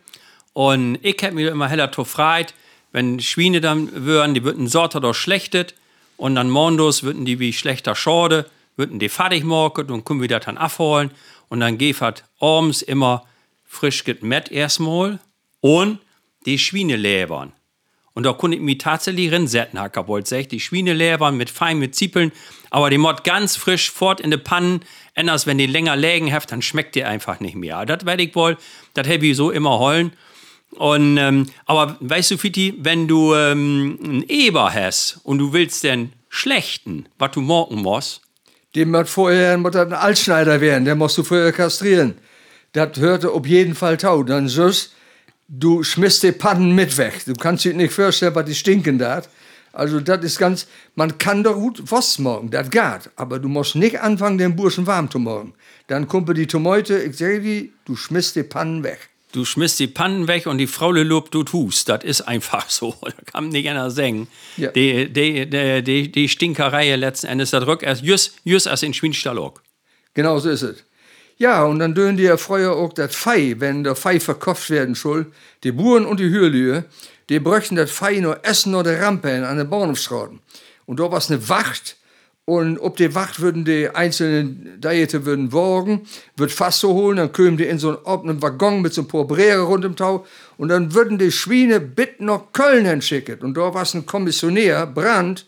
Und 0.53 0.99
ich 1.03 1.21
hätte 1.23 1.35
mir 1.35 1.51
immer 1.51 1.69
heller 1.69 1.91
freit, 1.93 2.55
wenn 2.93 3.21
Schweine 3.21 3.61
dann 3.61 4.05
würden, 4.05 4.35
die 4.35 4.45
würden 4.45 4.69
Sorte 4.69 5.01
doch 5.01 5.15
schlechtet. 5.15 5.75
Und 6.23 6.37
dann 6.37 6.51
Mondos 6.51 7.03
würden 7.03 7.25
die 7.25 7.41
wie 7.41 7.53
schlechter 7.53 7.97
Schorde, 7.97 8.49
würden 8.77 9.01
die 9.01 9.09
fertig 9.09 9.43
machen 9.43 9.91
und 9.91 10.05
können 10.05 10.23
wieder 10.23 10.39
dann 10.39 10.57
abholen. 10.57 11.11
Und 11.49 11.59
dann 11.59 11.77
halt 11.81 12.23
abends 12.39 12.81
immer 12.81 13.27
frisch 13.65 14.05
Met 14.21 14.53
erstmal 14.53 15.19
und 15.61 15.99
die 16.47 16.61
Schweine 16.61 16.95
lebern. 16.95 17.51
Und 18.15 18.23
da 18.23 18.35
konnte 18.35 18.57
ich 18.57 18.63
mich 18.63 18.79
tatsächlich 18.79 19.33
rinsetzen, 19.33 19.81
Herr 19.81 19.91
Kapold, 19.91 20.31
die 20.53 20.61
Schweine 20.61 20.93
lebern 20.93 21.37
mit 21.37 21.51
fein 21.51 21.81
mit 21.81 21.97
Ziepeln, 21.97 22.31
aber 22.71 22.89
die 22.89 22.99
Mod 22.99 23.25
ganz 23.25 23.57
frisch 23.57 23.91
fort 23.91 24.21
in 24.21 24.31
die 24.31 24.37
Pannen, 24.37 24.85
anders 25.17 25.49
wenn 25.49 25.59
die 25.59 25.67
länger 25.67 25.97
lägen 25.97 26.29
heft, 26.29 26.53
dann 26.53 26.63
schmeckt 26.63 26.95
die 26.95 27.03
einfach 27.03 27.41
nicht 27.41 27.57
mehr. 27.57 27.85
Das 27.85 28.07
werde 28.07 28.23
ich 28.23 28.37
wohl, 28.37 28.57
das 28.95 29.09
habe 29.09 29.27
ich 29.27 29.37
so 29.37 29.51
immer 29.51 29.81
heulen. 29.81 30.13
Und, 30.77 31.19
ähm, 31.19 31.47
aber 31.67 31.97
weißt 32.01 32.33
du, 32.33 32.39
Fitti, 32.39 32.75
wenn 32.79 33.09
du 33.09 33.35
ähm, 33.35 33.99
einen 34.03 34.25
Eber 34.29 34.73
hast 34.73 35.21
und 35.23 35.39
du 35.39 35.53
willst 35.53 35.85
den 35.85 36.13
schlechten, 36.29 37.07
was 37.19 37.33
du 37.33 37.41
morgen 37.41 37.77
musst, 37.83 38.23
dem 38.75 38.91
muss 38.91 39.11
vorher 39.11 39.59
muss 39.59 39.77
ein 39.77 39.93
Altschneider 39.93 40.61
werden, 40.61 40.87
der 40.87 40.95
musst 40.95 41.19
du 41.19 41.23
vorher 41.23 41.53
kastrieren. 41.53 42.15
Das 42.73 42.97
hörte 42.97 43.31
auf 43.31 43.47
jeden 43.47 43.75
Fall 43.75 43.99
tau. 43.99 44.23
Dann 44.23 44.49
sollst 44.49 44.93
du 45.47 45.83
schmisst 45.83 46.23
die 46.23 46.33
Pannen 46.33 46.75
mit 46.75 46.97
weg. 46.97 47.23
Du 47.27 47.35
kannst 47.35 47.65
dir 47.65 47.75
nicht 47.75 47.93
vorstellen, 47.93 48.35
was 48.35 48.47
die 48.47 48.55
stinken 48.55 48.99
da. 48.99 49.23
Also 49.73 50.01
das 50.01 50.25
ist 50.25 50.39
ganz, 50.39 50.67
man 50.95 51.17
kann 51.19 51.43
doch 51.43 51.55
gut 51.55 51.83
was 51.91 52.19
morgen, 52.19 52.51
das 52.51 52.71
geht. 52.71 53.11
Aber 53.17 53.39
du 53.39 53.49
musst 53.49 53.75
nicht 53.75 54.01
anfangen, 54.01 54.39
den 54.39 54.57
Burschen 54.57 54.87
warm 54.87 55.11
zu 55.11 55.19
morgen. 55.19 55.55
Dann 55.87 56.09
kommt 56.09 56.35
die 56.37 56.47
Tomate, 56.47 56.99
ich 57.03 57.17
sage 57.17 57.41
dir, 57.41 57.69
du 57.85 57.97
schmisst 57.97 58.37
die 58.37 58.43
Pannen 58.43 58.83
weg. 58.83 59.11
Du 59.33 59.47
schmisst 59.47 59.81
die 59.81 59.87
Pannen 59.87 60.29
weg 60.29 60.47
und 60.47 60.59
die 60.59 60.67
Frau 60.67 60.93
Lob, 60.93 61.31
du 61.31 61.43
tust. 61.43 61.89
Das 61.89 62.05
ist 62.05 62.21
einfach 62.23 62.69
so. 62.69 62.95
Da 63.03 63.13
kann 63.25 63.49
nicht 63.49 63.69
einer 63.69 63.91
sagen. 63.91 64.29
Ja. 64.57 64.71
Die, 64.71 65.11
die, 65.11 65.49
die, 65.83 66.13
die, 66.13 66.29
Stinkerei 66.29 66.95
letzten 66.97 67.29
Endes, 67.29 67.51
das 67.51 67.67
rückt 67.67 67.83
erst 67.83 68.03
just, 68.03 68.37
just 68.45 68.67
erst 68.67 68.83
in 68.83 68.93
Schwinstall 68.93 69.39
auch. 69.39 69.55
Genau 70.15 70.39
so 70.39 70.51
ist 70.51 70.63
es. 70.63 70.85
Ja, 71.39 71.65
und 71.65 71.79
dann 71.79 71.95
dönen 71.95 72.17
die 72.17 72.25
ja 72.25 72.37
früher 72.37 72.77
auch 72.77 72.93
das 72.93 73.17
Fei, 73.17 73.57
wenn 73.59 73.83
der 73.85 73.97
Fei 73.97 74.21
verkauft 74.21 74.69
werden 74.71 74.95
soll. 74.95 75.33
Die 75.65 75.73
Buren 75.73 76.05
und 76.05 76.21
die 76.21 76.31
Hürlühe, 76.31 76.85
die 77.31 77.41
bräuchten 77.41 77.77
das 77.77 77.91
Fei 77.91 78.21
nur 78.21 78.45
Essen 78.45 78.75
oder 78.75 79.01
Rampen 79.01 79.45
an 79.45 79.57
den 79.57 79.69
Bahnhofsstraßen. 79.69 80.41
Und 80.85 81.01
da 81.01 81.11
war 81.11 81.23
eine 81.27 81.49
Wacht, 81.49 81.97
und 82.45 82.79
ob 82.79 82.97
die 82.97 83.15
Wacht 83.15 83.41
würden 83.41 83.65
die 83.65 83.89
einzelnen 83.89 84.81
Diete 84.81 85.25
würden 85.25 85.53
wogen, 85.53 86.03
wird 86.37 86.51
fast 86.51 86.81
so 86.81 86.93
holen, 86.93 87.19
dann 87.19 87.33
kämen 87.33 87.57
die 87.57 87.67
in 87.67 87.79
so 87.79 87.91
einen 87.91 87.99
offenen 88.05 88.43
Waggon 88.43 88.83
mit 88.83 88.93
so 88.93 89.03
ein 89.03 89.09
paar 89.09 89.25
Breere 89.25 89.63
rund 89.63 89.85
im 89.85 89.95
Tau 89.95 90.27
und 90.57 90.69
dann 90.69 90.93
würden 90.93 91.19
die 91.19 91.31
Schweine 91.31 91.79
bitten 91.79 92.25
nach 92.25 92.53
Köln 92.53 92.85
hinschicken. 92.85 93.39
Und 93.41 93.57
da 93.57 93.73
war 93.73 93.83
es 93.83 93.95
ein 93.95 94.07
Kommissionär, 94.07 94.87
Brand, 94.87 95.47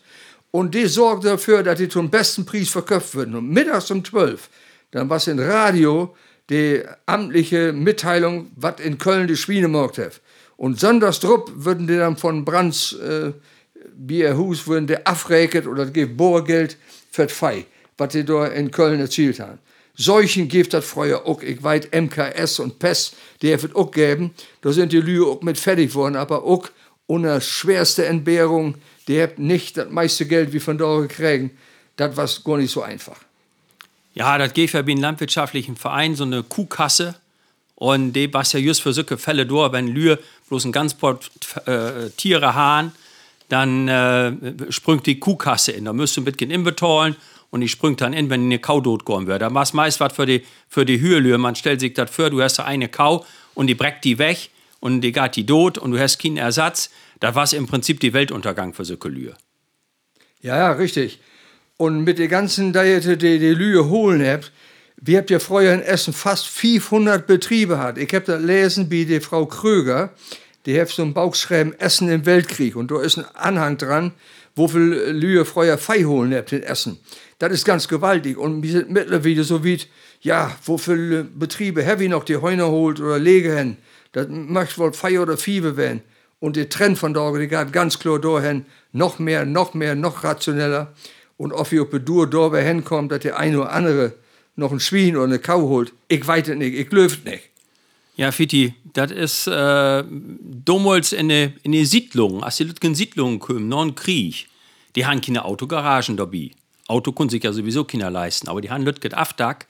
und 0.51 0.73
die 0.73 0.85
sorgte 0.85 1.27
dafür, 1.27 1.63
dass 1.63 1.79
die 1.79 1.89
zum 1.89 2.09
besten 2.09 2.45
Preis 2.45 2.69
verkauft 2.69 3.13
würden. 3.13 3.35
Und 3.35 3.49
mittags 3.49 3.91
um 3.91 4.05
12 4.05 4.49
dann 4.91 5.09
war 5.09 5.17
es 5.17 5.27
in 5.27 5.39
Radio 5.39 6.15
die 6.49 6.81
amtliche 7.05 7.73
Mitteilung, 7.73 8.51
was 8.55 8.79
in 8.79 8.97
Köln 8.97 9.27
die 9.27 9.35
Schweine 9.35 9.63
gemacht 9.63 9.97
hat. 9.97 10.21
Und 10.55 10.79
Sonderstrupp 10.79 11.51
würden 11.53 11.87
die 11.87 11.97
dann 11.97 12.15
von 12.15 12.45
Brands 12.45 12.93
äh, 12.93 13.33
Bierhus 13.95 14.67
würden 14.67 14.87
die 14.87 15.05
afreket 15.05 15.67
oder 15.67 15.85
gibt 15.85 16.17
Bohrgeld 16.17 16.77
für 17.11 17.29
Fei, 17.29 17.65
was 17.97 18.09
die 18.13 18.25
da 18.25 18.47
in 18.47 18.71
Köln 18.71 18.99
erzielt 18.99 19.39
haben. 19.39 19.59
Solchen 19.97 20.49
gibt 20.49 20.73
das 20.73 20.85
früher 20.85 21.25
auch, 21.25 21.41
ich 21.41 21.63
weiß, 21.63 21.89
MKS 21.91 22.59
und 22.59 22.79
PES, 22.79 23.13
die 23.41 23.51
es 23.51 23.73
auch 23.75 23.91
gegeben. 23.91 24.33
Da 24.61 24.73
sind 24.73 24.91
die 24.91 24.99
Lüge 24.99 25.25
auch 25.25 25.41
mit 25.41 25.57
fertig 25.57 25.95
worden, 25.95 26.17
aber 26.17 26.43
auch 26.43 26.69
unter 27.07 27.39
schwerste 27.39 28.05
Entbehrung, 28.05 28.75
die 29.07 29.21
haben 29.21 29.47
nicht 29.47 29.77
das 29.77 29.89
meiste 29.89 30.25
Geld 30.25 30.51
wie 30.51 30.59
von 30.59 30.77
da 30.77 30.99
gekriegt. 30.99 31.51
Das 31.95 32.17
war 32.17 32.29
gar 32.43 32.57
nicht 32.57 32.71
so 32.71 32.81
einfach. 32.81 33.17
Ja, 34.15 34.37
das 34.37 34.53
geht 34.53 34.73
ja 34.73 34.85
wie 34.85 34.95
ein 34.95 35.01
landwirtschaftlichen 35.01 35.75
Verein, 35.77 36.15
so 36.15 36.23
eine 36.23 36.43
Kuhkasse. 36.43 37.15
Und 37.75 38.13
die 38.13 38.33
was 38.33 38.53
ja 38.53 38.59
just 38.59 38.81
für 38.81 38.93
solche 38.93 39.17
Fälle 39.17 39.45
durch, 39.45 39.71
wenn 39.71 39.87
Lühe 39.87 40.19
bloß 40.49 40.65
ein 40.65 40.71
ganz 40.71 40.93
paar 40.93 41.19
äh, 41.65 42.09
Tiere 42.17 42.55
haben, 42.55 42.93
dann 43.49 43.87
äh, 43.87 44.33
sprüngt 44.69 45.05
die 45.05 45.19
Kuhkasse 45.19 45.71
in. 45.71 45.85
Da 45.85 45.93
müsst 45.93 46.17
ihr 46.17 46.21
ein 46.21 46.25
bisschen 46.25 46.51
inbetalen 46.51 47.15
und 47.51 47.61
die 47.61 47.67
sprüngt 47.67 48.01
dann 48.01 48.13
in, 48.13 48.29
wenn 48.29 48.43
eine 48.43 48.59
Kau 48.59 48.81
totgegangen 48.81 49.27
wird. 49.27 49.41
Da 49.41 49.49
machst 49.49 49.73
meist 49.73 49.99
was 49.99 50.13
für 50.13 50.25
die, 50.25 50.43
für 50.67 50.85
die 50.85 50.99
Hührlühe. 50.99 51.37
Man 51.37 51.55
stellt 51.55 51.79
sich 51.79 51.93
das 51.93 52.09
vor, 52.09 52.29
du 52.29 52.41
hast 52.41 52.59
eine 52.59 52.89
Kau 52.89 53.25
und 53.53 53.67
die 53.67 53.75
breckt 53.75 54.03
die 54.03 54.17
weg 54.17 54.49
und 54.79 55.01
die 55.01 55.11
geht 55.11 55.35
die 55.35 55.45
tot 55.45 55.77
und 55.77 55.91
du 55.91 55.99
hast 55.99 56.19
keinen 56.19 56.37
Ersatz. 56.37 56.89
Da 57.19 57.35
war 57.35 57.51
im 57.53 57.67
Prinzip 57.67 57.99
die 57.99 58.13
Weltuntergang 58.13 58.73
für 58.73 58.85
solche 58.85 59.07
Lühe. 59.07 59.33
Ja, 60.41 60.57
ja, 60.57 60.71
richtig. 60.73 61.19
Und 61.77 62.03
mit 62.03 62.19
den 62.19 62.29
ganzen 62.29 62.73
Diäten, 62.73 63.17
die 63.17 63.39
die 63.39 63.53
Lühe 63.53 63.89
holen 63.89 64.25
habt, 64.25 64.51
wir 64.97 65.17
habt 65.17 65.29
ja 65.29 65.39
früher 65.39 65.73
in 65.73 65.81
Essen 65.81 66.13
fast 66.13 66.47
500 66.47 67.27
Betriebe 67.27 67.79
hat. 67.79 67.97
Ich 67.97 68.13
hab 68.13 68.25
da 68.25 68.37
lesen, 68.37 68.89
wie 68.89 69.05
die 69.05 69.19
Frau 69.19 69.45
Kröger, 69.45 70.13
die 70.65 70.79
hat 70.79 70.89
so 70.89 71.03
ein 71.03 71.13
Bauchschreiben 71.13 71.79
Essen 71.79 72.09
im 72.09 72.25
Weltkrieg 72.25 72.75
und 72.75 72.91
da 72.91 73.01
ist 73.01 73.17
ein 73.17 73.25
Anhang 73.35 73.77
dran, 73.77 74.13
wo 74.55 74.67
viel 74.67 75.11
Lühe 75.11 75.45
früher 75.45 75.77
Fei 75.77 76.03
holen 76.03 76.33
habt 76.33 76.51
in 76.51 76.63
Essen. 76.63 76.99
Das 77.39 77.51
ist 77.51 77.65
ganz 77.65 77.87
gewaltig 77.87 78.37
und 78.37 78.63
wir 78.63 78.71
sind 78.71 78.89
mittlerweile 78.89 79.43
so 79.43 79.63
wie, 79.63 79.79
ja, 80.21 80.55
wo 80.63 80.77
viele 80.77 81.23
Betriebe 81.23 81.83
heavy 81.83 82.07
noch 82.07 82.23
die 82.23 82.37
Heuner 82.37 82.67
holt 82.67 82.99
oder 82.99 83.19
legen, 83.19 83.77
das 84.13 84.27
möchte 84.29 84.77
wohl 84.77 84.93
Fei 84.93 85.19
oder 85.19 85.37
Fiebe 85.37 85.75
werden. 85.75 86.01
Und 86.39 86.55
der 86.55 86.69
Trend 86.69 86.97
von 86.97 87.13
da, 87.13 87.31
die 87.31 87.47
geht 87.47 87.73
ganz 87.73 87.99
klar 87.99 88.19
dahin, 88.19 88.65
noch 88.91 89.19
mehr, 89.19 89.45
noch 89.45 89.73
mehr, 89.73 89.95
noch 89.95 90.23
rationeller. 90.23 90.93
Und 91.37 91.53
ob 91.53 91.71
ihr 91.71 91.85
Bedur 91.85 92.29
da 92.29 92.55
hinkommt, 92.57 93.11
dass 93.11 93.19
der 93.19 93.37
eine 93.37 93.59
oder 93.59 93.71
andere 93.71 94.13
noch 94.55 94.71
ein 94.71 94.79
Schwein 94.79 95.17
oder 95.17 95.25
eine 95.25 95.39
Kau 95.39 95.63
holt, 95.63 95.93
ich 96.07 96.25
weiß 96.25 96.47
es 96.47 96.55
nicht, 96.55 96.75
ich 96.75 96.91
löft 96.91 97.25
nicht. 97.25 97.44
Ja, 98.17 98.31
Fiti, 98.31 98.73
das 98.93 99.11
ist 99.11 99.47
äh, 99.47 100.03
damals 100.07 101.11
in 101.11 101.27
der 101.27 101.51
in 101.63 101.73
die 101.73 101.85
Siedlung, 101.85 102.43
als 102.43 102.57
die 102.57 102.95
Siedlungen 102.95 103.39
kommen, 103.39 103.67
noch 103.67 103.81
ein 103.81 103.93
Krieg, 103.93 104.47
die 104.95 105.05
haben 105.05 105.19
keine 105.19 105.43
Autogaragen 105.43 106.15
dabei. 106.15 106.51
Auto 106.87 107.11
können 107.11 107.29
sich 107.29 107.43
ja 107.43 107.51
sowieso 107.51 107.83
keiner 107.83 108.09
leisten, 108.09 108.47
aber 108.47 108.61
die 108.61 108.69
haben 108.69 108.83
Lütget 108.83 109.13
Aftag 109.13 109.67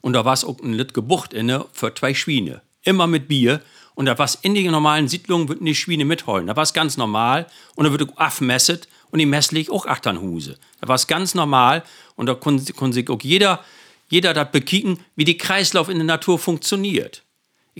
und 0.00 0.12
da 0.12 0.24
war 0.24 0.34
es 0.34 0.44
auch 0.44 0.60
ein 0.60 0.74
Lütge 0.74 1.02
Bucht 1.02 1.32
inne 1.32 1.66
für 1.72 1.92
zwei 1.92 2.14
Schweine. 2.14 2.62
Immer 2.84 3.06
mit 3.06 3.28
Bier. 3.28 3.60
Und 3.94 4.06
da 4.06 4.16
war 4.16 4.24
es 4.24 4.36
in 4.36 4.54
den 4.54 4.70
normalen 4.70 5.08
Siedlungen, 5.08 5.48
würden 5.48 5.66
die 5.66 5.74
Schweine 5.74 6.04
mitholen. 6.04 6.46
Da 6.46 6.56
war 6.56 6.62
es 6.62 6.72
ganz 6.72 6.96
normal 6.96 7.46
und 7.74 7.84
da 7.84 7.90
wird 7.90 8.08
afmesset 8.16 8.88
und 9.10 9.18
die 9.18 9.26
messlich 9.26 9.68
auch 9.68 9.84
Achternhuse. 9.84 10.58
Da 10.80 10.88
war 10.88 10.94
es 10.94 11.06
ganz 11.06 11.34
normal 11.34 11.82
und 12.16 12.26
da 12.26 12.34
konnte 12.34 12.92
sich 12.92 13.10
auch 13.10 13.20
jeder, 13.20 13.62
jeder 14.08 14.32
das 14.32 14.52
bekicken, 14.52 15.00
wie 15.16 15.24
die 15.24 15.36
Kreislauf 15.36 15.88
in 15.88 15.96
der 15.96 16.06
Natur 16.06 16.38
funktioniert. 16.38 17.24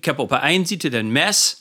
Ich 0.03 0.09
habe 0.09 0.43
einen 0.43 0.65
Seite 0.65 0.91
den 0.91 1.11
Mess, 1.11 1.59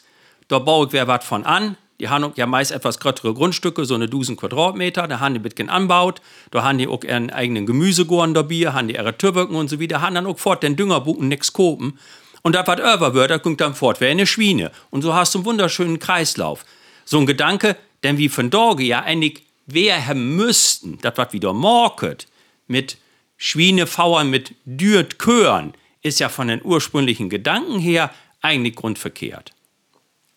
da 0.47 0.59
baue 0.59 0.87
ich 0.87 0.93
wer 0.93 1.07
was 1.07 1.25
von 1.25 1.45
an. 1.45 1.75
Die 1.99 2.07
haben 2.07 2.31
ja 2.35 2.45
meist 2.45 2.71
etwas 2.71 2.99
größere 2.99 3.33
Grundstücke, 3.33 3.83
so 3.83 3.95
eine 3.95 4.05
1000 4.05 4.39
Quadratmeter, 4.39 5.07
da 5.07 5.19
haben 5.19 5.33
die 5.33 5.39
bisschen 5.41 5.69
anbaut, 5.69 6.21
da 6.51 6.63
haben 6.63 6.77
die 6.77 6.87
auch 6.87 7.03
ihren 7.03 7.29
eigenen 7.29 7.65
Gemüsegorn 7.65 8.33
dabei, 8.33 8.71
haben 8.71 8.87
die 8.87 8.95
ihre 8.95 9.17
Türböcken 9.17 9.57
und 9.57 9.69
so 9.69 9.81
weiter, 9.81 9.99
haben 9.99 10.15
dann 10.15 10.25
auch 10.25 10.39
fort 10.39 10.63
den 10.63 10.77
Düngerbuchen 10.77 11.27
nix 11.27 11.51
kopen. 11.51 11.99
Und 12.41 12.55
das, 12.55 12.65
was 12.67 12.79
über 12.79 13.13
wird, 13.13 13.31
das 13.31 13.41
kommt 13.41 13.59
dann 13.59 13.75
fort, 13.75 13.99
wäre 13.99 14.11
eine 14.11 14.25
Schwiene. 14.25 14.71
Und 14.91 15.01
so 15.01 15.13
hast 15.13 15.35
du 15.35 15.39
einen 15.39 15.45
wunderschönen 15.45 15.99
Kreislauf. 15.99 16.63
So 17.03 17.19
ein 17.19 17.25
Gedanke, 17.25 17.75
denn 18.03 18.17
wie 18.17 18.29
von 18.29 18.49
Dorge 18.49 18.83
ja 18.83 19.01
eigentlich 19.01 19.43
wer 19.65 20.07
haben 20.07 20.37
müssten, 20.37 20.97
das 21.01 21.17
was 21.17 21.33
wieder 21.33 21.51
morket, 21.53 22.27
mit 22.67 22.97
Schwienefauern, 23.35 24.29
mit 24.29 24.55
Dürt 24.65 25.19
Köhren, 25.19 25.73
ist 26.01 26.19
ja 26.19 26.29
von 26.29 26.47
den 26.47 26.61
ursprünglichen 26.63 27.29
Gedanken 27.29 27.79
her 27.79 28.11
eigentlich 28.41 28.75
grundverkehrt. 28.75 29.53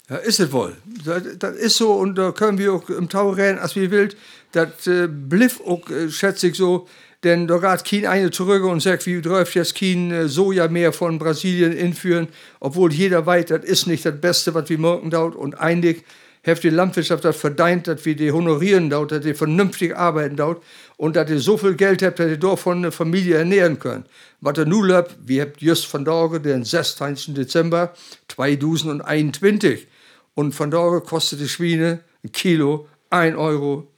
Ja, 0.09 0.17
ist 0.17 0.41
es 0.41 0.53
wohl. 0.53 0.77
Das, 1.05 1.23
das, 1.39 1.57
ist 1.57 1.77
so 1.77 1.93
und 1.93 2.17
da 2.17 2.33
können 2.33 2.59
wir 2.59 2.73
auch 2.73 2.89
im 2.91 3.09
Tau 3.09 3.31
rennen, 3.31 3.59
als 3.59 3.77
wir 3.77 3.91
wild. 3.91 4.17
Das 4.53 4.87
äh, 4.87 5.09
bliff 5.09 5.61
auch, 5.61 5.89
äh, 5.89 6.11
schätze 6.11 6.49
ich 6.49 6.57
so, 6.57 6.89
denn 7.25 7.47
da 7.47 7.59
geht 7.59 7.85
kein 7.85 8.07
eine 8.07 8.31
zurück 8.31 8.65
und 8.65 8.81
sagt, 8.81 9.07
wie 9.07 9.21
läuft 9.21 9.55
jetzt 9.55 9.77
kein 9.77 10.11
äh, 10.11 10.29
Soja 10.29 10.69
mehr 10.69 10.93
von 10.93 11.19
Brasilien 11.19 11.73
inführen, 11.73 12.29
obwohl 12.59 12.93
jeder 12.93 13.25
weiß, 13.25 13.47
das 13.47 13.65
ist 13.65 13.87
nicht 13.87 14.05
das 14.05 14.21
Beste, 14.21 14.55
was 14.55 14.69
wir 14.69 14.79
morgen 14.79 15.11
dauert. 15.11 15.37
Und 15.37 15.55
eigentlich 15.55 16.03
hat 16.45 16.63
die 16.65 16.71
Landwirtschaft 16.71 17.25
das 17.25 17.37
verdeint, 17.37 17.87
dass 17.87 18.05
wir 18.05 18.17
die 18.17 18.33
honorieren 18.33 18.91
dauert, 18.91 19.13
dass 19.13 19.21
die 19.21 19.35
vernünftig 19.35 19.97
arbeiten 19.97 20.37
dauert 20.37 20.63
und 21.03 21.17
dass 21.17 21.29
ihr 21.29 21.41
so 21.41 21.57
viel 21.59 21.75
Geld 21.75 22.01
habt, 22.01 22.21
dass 22.21 22.31
ihr 22.31 22.37
davon 22.37 22.77
eine 22.77 22.93
Familie 22.93 23.35
ernähren 23.35 23.81
könnt. 23.81 24.07
Was 24.41 24.57
ihr 24.57 24.67
nun 24.67 24.93
habt, 24.93 25.17
wir 25.27 25.43
habt 25.43 25.61
just 25.61 25.87
von 25.87 26.05
da, 26.05 26.29
den 26.29 26.63
16. 26.63 27.35
Dezember 27.35 27.93
2021. 28.29 29.89
Und 30.35 30.55
von 30.55 30.71
da 30.71 31.01
kostet 31.01 31.41
die 31.41 31.49
Schweine 31.49 31.99
ein 32.23 32.31
Kilo 32.31 32.87
1,23 33.11 33.37
Euro. 33.37 33.89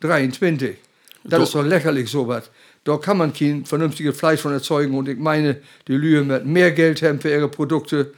Das 1.24 1.42
ist 1.42 1.54
doch 1.54 1.62
lächerlich 1.62 2.10
sowas. 2.10 2.50
Da 2.84 2.96
kann 2.96 3.18
man 3.18 3.34
kein 3.34 3.66
vernünftiges 3.66 4.16
Fleisch 4.16 4.40
von 4.40 4.54
erzeugen. 4.54 4.96
Und 4.96 5.06
ich 5.06 5.18
meine, 5.18 5.58
die 5.86 5.96
Lühe 5.96 6.26
wird 6.26 6.46
mehr 6.46 6.72
Geld 6.72 7.02
haben 7.02 7.20
für 7.20 7.28
ihre 7.28 7.48
Produkte 7.48 8.14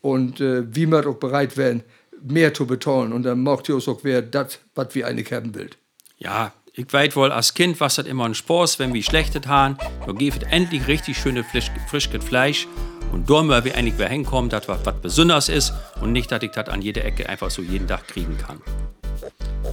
und 0.00 0.40
äh, 0.40 0.62
wie 0.72 0.86
man 0.86 1.04
auch 1.06 1.16
bereit 1.16 1.56
werden, 1.56 1.82
mehr 2.22 2.54
zu 2.54 2.68
bezahlen. 2.68 3.12
Und 3.12 3.24
dann 3.24 3.42
macht 3.42 3.68
ihr 3.68 3.74
auch 3.74 3.98
wer 4.04 4.22
das, 4.22 4.60
was 4.76 4.94
wir 4.94 5.08
eigentlich 5.08 5.32
haben 5.32 5.56
will. 5.56 5.70
Ja, 6.18 6.52
ich 6.78 6.92
weiß 6.92 7.16
wohl, 7.16 7.32
als 7.32 7.54
Kind 7.54 7.80
war 7.80 7.88
das 7.88 7.98
immer 7.98 8.24
ein 8.24 8.36
Spaß, 8.36 8.78
wenn 8.78 8.94
wir 8.94 9.02
schlechtet 9.02 9.48
haben. 9.48 9.76
Da 10.06 10.12
gibt 10.12 10.44
es 10.44 10.48
endlich 10.48 10.86
richtig 10.86 11.18
schöne 11.18 11.42
frisch, 11.42 11.72
frisches 11.88 12.24
Fleisch. 12.24 12.68
Und 13.12 13.28
da 13.28 13.42
müssen 13.42 13.64
wir 13.64 13.76
eigentlich 13.76 13.94
wer 13.96 14.08
hinkommen, 14.08 14.48
dass 14.48 14.68
was, 14.68 14.78
besonders 15.02 15.48
ist 15.48 15.72
und 16.00 16.12
nicht, 16.12 16.30
dass 16.30 16.40
ich 16.42 16.52
das 16.52 16.68
an 16.68 16.80
jeder 16.80 17.04
Ecke 17.04 17.28
einfach 17.28 17.50
so 17.50 17.62
jeden 17.62 17.88
Tag 17.88 18.06
kriegen 18.06 18.38
kann. 18.38 18.60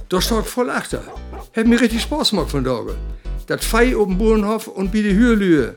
Da 0.08 0.20
steht 0.20 0.46
voll 0.46 0.68
achter. 0.68 1.02
Hat 1.54 1.66
mir 1.66 1.80
richtig 1.80 2.02
Spaß 2.02 2.30
gemacht 2.30 2.50
von 2.50 2.64
da. 2.64 2.80
Das 3.46 3.64
Fei 3.64 3.96
oben 3.96 4.18
Burenhof 4.18 4.66
und 4.66 4.92
wie 4.92 5.04
die 5.04 5.14
Hürlühe. 5.14 5.76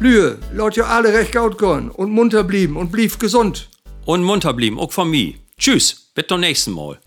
Lühe, 0.00 0.38
laut 0.52 0.74
ja 0.76 0.86
alle 0.86 1.14
recht 1.14 1.32
gut 1.32 1.58
gehen 1.58 1.90
und 1.90 2.10
munter 2.10 2.42
blieben 2.42 2.76
und 2.76 2.90
blieb 2.90 3.20
gesund. 3.20 3.68
Und 4.04 4.24
munter 4.24 4.52
blieben, 4.52 4.80
auch 4.80 4.90
von 4.90 5.10
mir. 5.10 5.34
Tschüss, 5.58 6.10
bis 6.12 6.26
zum 6.26 6.40
nächsten 6.40 6.72
Mal. 6.72 6.98